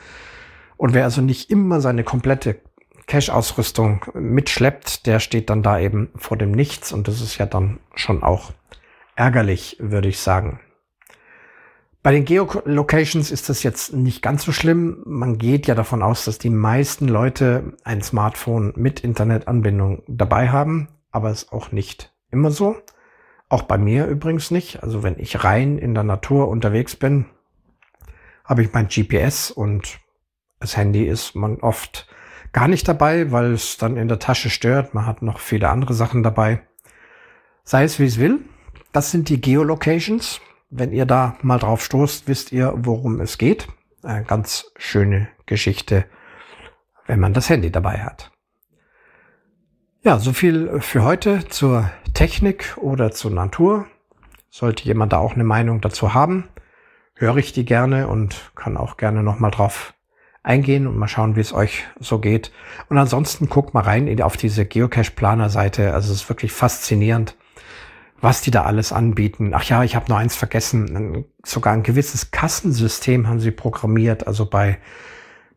Und 0.77 0.93
wer 0.95 1.05
also 1.05 1.23
nicht 1.23 1.51
immer 1.51 1.81
seine 1.81 2.05
komplette 2.05 2.61
Cache-Ausrüstung 3.07 4.05
mitschleppt, 4.15 5.07
der 5.07 5.21
steht 5.21 5.49
dann 5.49 5.62
da 5.62 5.79
eben 5.79 6.11
vor 6.17 6.37
dem 6.37 6.51
Nichts 6.51 6.93
und 6.93 7.09
das 7.09 7.21
ist 7.21 7.39
ja 7.39 7.47
dann 7.47 7.79
schon 7.95 8.23
auch 8.23 8.53
ärgerlich, 9.15 9.77
würde 9.79 10.09
ich 10.09 10.19
sagen. 10.19 10.61
Bei 12.07 12.12
den 12.12 12.25
Geolocations 12.25 13.33
ist 13.33 13.49
das 13.49 13.64
jetzt 13.64 13.92
nicht 13.92 14.23
ganz 14.23 14.45
so 14.45 14.53
schlimm. 14.53 15.03
Man 15.07 15.38
geht 15.38 15.66
ja 15.66 15.75
davon 15.75 16.05
aus, 16.05 16.25
dass 16.25 16.38
die 16.38 16.51
meisten 16.51 17.09
Leute 17.09 17.73
ein 17.83 18.01
Smartphone 18.01 18.73
mit 18.77 19.01
Internetanbindung 19.01 20.05
dabei 20.07 20.51
haben, 20.51 20.87
aber 21.11 21.31
es 21.31 21.42
ist 21.42 21.53
auch 21.53 21.73
nicht 21.73 22.14
immer 22.31 22.53
so. 22.53 22.77
Auch 23.49 23.62
bei 23.62 23.77
mir 23.77 24.07
übrigens 24.07 24.53
nicht. 24.53 24.85
Also 24.85 25.03
wenn 25.03 25.19
ich 25.19 25.42
rein 25.42 25.79
in 25.79 25.95
der 25.95 26.05
Natur 26.05 26.47
unterwegs 26.47 26.95
bin, 26.95 27.27
habe 28.45 28.62
ich 28.62 28.73
mein 28.73 28.87
GPS 28.87 29.51
und 29.51 29.99
das 30.61 30.77
Handy 30.77 31.09
ist 31.09 31.35
man 31.35 31.57
oft 31.57 32.07
gar 32.53 32.69
nicht 32.69 32.87
dabei, 32.87 33.33
weil 33.33 33.53
es 33.53 33.79
dann 33.79 33.97
in 33.97 34.07
der 34.07 34.21
Tasche 34.21 34.49
stört. 34.49 34.95
Man 34.95 35.07
hat 35.07 35.23
noch 35.23 35.40
viele 35.40 35.71
andere 35.71 35.95
Sachen 35.95 36.23
dabei. 36.23 36.61
Sei 37.64 37.83
es 37.83 37.99
wie 37.99 38.07
es 38.07 38.21
will. 38.21 38.38
Das 38.92 39.11
sind 39.11 39.29
die 39.29 39.40
Geolocations. 39.40 40.40
Wenn 40.79 40.93
ihr 40.93 41.07
da 41.07 41.39
mal 41.41 41.59
drauf 41.59 41.83
stoßt, 41.83 42.29
wisst 42.29 42.53
ihr, 42.53 42.75
worum 42.77 43.23
es 43.23 43.39
geht. 43.39 43.67
Eine 44.03 44.25
ganz 44.25 44.71
schöne 44.77 45.27
Geschichte, 45.47 46.05
wenn 47.07 47.19
man 47.19 47.33
das 47.33 47.49
Handy 47.49 47.71
dabei 47.71 48.05
hat. 48.05 48.31
Ja, 50.03 50.19
so 50.19 50.35
viel 50.35 50.83
für 50.83 51.03
heute 51.03 51.49
zur 51.49 51.91
Technik 52.12 52.77
oder 52.77 53.11
zur 53.11 53.31
Natur. 53.31 53.87
Sollte 54.51 54.85
jemand 54.85 55.15
da 55.15 55.19
auch 55.19 55.33
eine 55.33 55.45
Meinung 55.45 55.81
dazu 55.81 56.12
haben, 56.12 56.47
höre 57.15 57.39
ich 57.39 57.55
die 57.55 57.65
gerne 57.65 58.07
und 58.07 58.53
kann 58.55 58.77
auch 58.77 58.99
gerne 58.99 59.23
nochmal 59.23 59.53
drauf 59.53 59.95
eingehen 60.43 60.87
und 60.87 60.99
mal 60.99 61.09
schauen, 61.09 61.37
wie 61.37 61.41
es 61.41 61.55
euch 61.55 61.87
so 62.01 62.19
geht. 62.19 62.53
Und 62.91 62.99
ansonsten 62.99 63.49
guckt 63.49 63.73
mal 63.73 63.81
rein 63.81 64.21
auf 64.21 64.37
diese 64.37 64.67
Geocache-Planer-Seite. 64.67 65.95
Also 65.95 66.12
es 66.12 66.21
ist 66.21 66.29
wirklich 66.29 66.53
faszinierend 66.53 67.35
was 68.20 68.40
die 68.40 68.50
da 68.50 68.62
alles 68.62 68.92
anbieten. 68.92 69.52
Ach 69.55 69.64
ja, 69.64 69.85
ich 69.85 69.94
habe 69.94 70.11
noch 70.11 70.16
eins 70.16 70.37
vergessen. 70.37 71.26
Sogar 71.44 71.72
ein 71.72 71.83
gewisses 71.83 72.31
Kassensystem 72.31 73.29
haben 73.29 73.40
sie 73.40 73.50
programmiert, 73.50 74.26
also 74.26 74.46
bei 74.46 74.79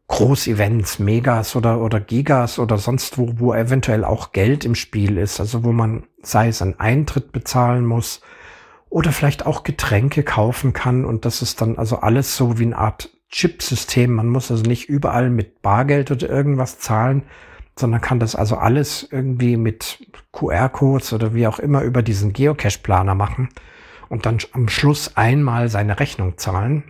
Großevents, 0.09 0.99
Megas 0.99 1.55
oder, 1.55 1.79
oder 1.81 1.99
Gigas 1.99 2.57
oder 2.57 2.79
sonst 2.79 3.17
wo, 3.17 3.33
wo 3.37 3.53
eventuell 3.53 4.03
auch 4.03 4.31
Geld 4.31 4.65
im 4.65 4.73
Spiel 4.73 5.17
ist, 5.17 5.39
also 5.39 5.63
wo 5.63 5.71
man, 5.71 6.03
sei 6.23 6.47
es 6.47 6.63
einen 6.63 6.79
Eintritt 6.79 7.31
bezahlen 7.31 7.85
muss 7.85 8.21
oder 8.89 9.11
vielleicht 9.11 9.45
auch 9.45 9.63
Getränke 9.63 10.23
kaufen 10.23 10.73
kann 10.73 11.05
und 11.05 11.25
das 11.25 11.43
ist 11.43 11.61
dann 11.61 11.77
also 11.77 11.99
alles 11.99 12.35
so 12.35 12.57
wie 12.57 12.65
eine 12.65 12.77
Art 12.77 13.11
Chipsystem. 13.29 14.11
Man 14.11 14.29
muss 14.29 14.49
also 14.49 14.63
nicht 14.63 14.89
überall 14.89 15.29
mit 15.29 15.61
Bargeld 15.61 16.09
oder 16.09 16.27
irgendwas 16.27 16.79
zahlen, 16.79 17.23
sondern 17.79 18.01
kann 18.01 18.19
das 18.19 18.35
also 18.35 18.57
alles 18.57 19.07
irgendwie 19.09 19.57
mit 19.57 20.05
QR-Codes 20.31 21.13
oder 21.13 21.33
wie 21.33 21.47
auch 21.47 21.59
immer 21.59 21.81
über 21.81 22.01
diesen 22.01 22.33
Geocache-Planer 22.33 23.15
machen 23.15 23.49
und 24.09 24.25
dann 24.25 24.39
am 24.51 24.67
Schluss 24.67 25.15
einmal 25.15 25.69
seine 25.69 25.99
Rechnung 25.99 26.37
zahlen. 26.37 26.83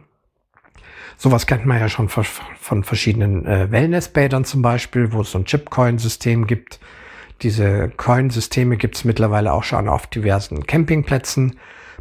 Sowas 1.17 1.47
kennt 1.47 1.65
man 1.65 1.79
ja 1.79 1.89
schon 1.89 2.07
von 2.07 2.83
verschiedenen 2.83 3.45
äh, 3.45 3.69
Wellnessbädern 3.71 4.45
zum 4.45 4.61
Beispiel, 4.61 5.11
wo 5.11 5.21
es 5.21 5.31
so 5.31 5.39
ein 5.39 5.45
Chip-Coin-System 5.45 6.47
gibt. 6.47 6.79
Diese 7.41 7.89
Coin-Systeme 7.89 8.77
gibt 8.77 8.95
es 8.95 9.03
mittlerweile 9.03 9.53
auch 9.53 9.63
schon 9.63 9.89
auf 9.89 10.07
diversen 10.07 10.65
Campingplätzen, 10.65 11.59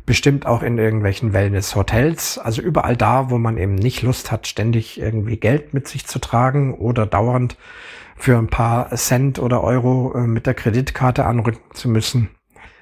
bestimmt 0.09 0.47
auch 0.47 0.63
in 0.63 0.79
irgendwelchen 0.79 1.35
Wellness-Hotels. 1.35 2.39
Also 2.39 2.63
überall 2.63 2.97
da, 2.97 3.29
wo 3.29 3.37
man 3.37 3.59
eben 3.59 3.75
nicht 3.75 4.01
Lust 4.01 4.33
hat, 4.33 4.47
ständig 4.47 4.99
irgendwie 4.99 5.37
Geld 5.37 5.75
mit 5.75 5.87
sich 5.87 6.07
zu 6.07 6.19
tragen 6.19 6.73
oder 6.73 7.05
dauernd 7.05 7.59
für 8.17 8.39
ein 8.39 8.47
paar 8.47 8.89
Cent 8.97 9.39
oder 9.39 9.63
Euro 9.63 10.15
äh, 10.17 10.21
mit 10.21 10.47
der 10.47 10.55
Kreditkarte 10.55 11.27
anrücken 11.27 11.61
zu 11.75 11.91
müssen. 11.91 12.31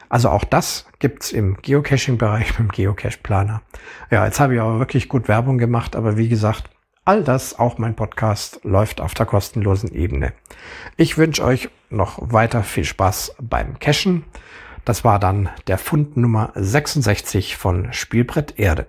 Also 0.09 0.29
auch 0.29 0.45
das 0.45 0.87
gibt's 1.01 1.33
im 1.33 1.57
Geocaching-Bereich 1.61 2.47
mit 2.61 2.69
dem 2.69 2.71
Geocache-Planer. 2.71 3.61
Ja, 4.13 4.25
jetzt 4.25 4.39
habe 4.39 4.55
ich 4.55 4.61
aber 4.61 4.79
wirklich 4.79 5.09
gut 5.09 5.27
Werbung 5.27 5.59
gemacht, 5.59 5.97
aber 5.97 6.17
wie 6.17 6.29
gesagt, 6.29 6.71
all 7.05 7.25
das, 7.25 7.59
auch 7.59 7.77
mein 7.79 7.97
Podcast, 7.97 8.61
läuft 8.63 9.01
auf 9.01 9.15
der 9.15 9.27
kostenlosen 9.27 9.93
Ebene. 9.93 10.33
Ich 10.97 11.19
wünsche 11.19 11.43
euch 11.43 11.71
noch 11.91 12.19
weiter 12.21 12.63
viel 12.63 12.85
Spaß 12.85 13.35
beim 13.41 13.81
Cachen. 13.81 14.23
Das 14.87 15.03
war 15.03 15.19
dann 15.19 15.49
der 15.67 15.79
Fund 15.79 16.17
Nummer 16.17 16.53
66 16.55 17.57
von 17.57 17.93
Spielbrett 17.93 18.57
Erde. 18.57 18.87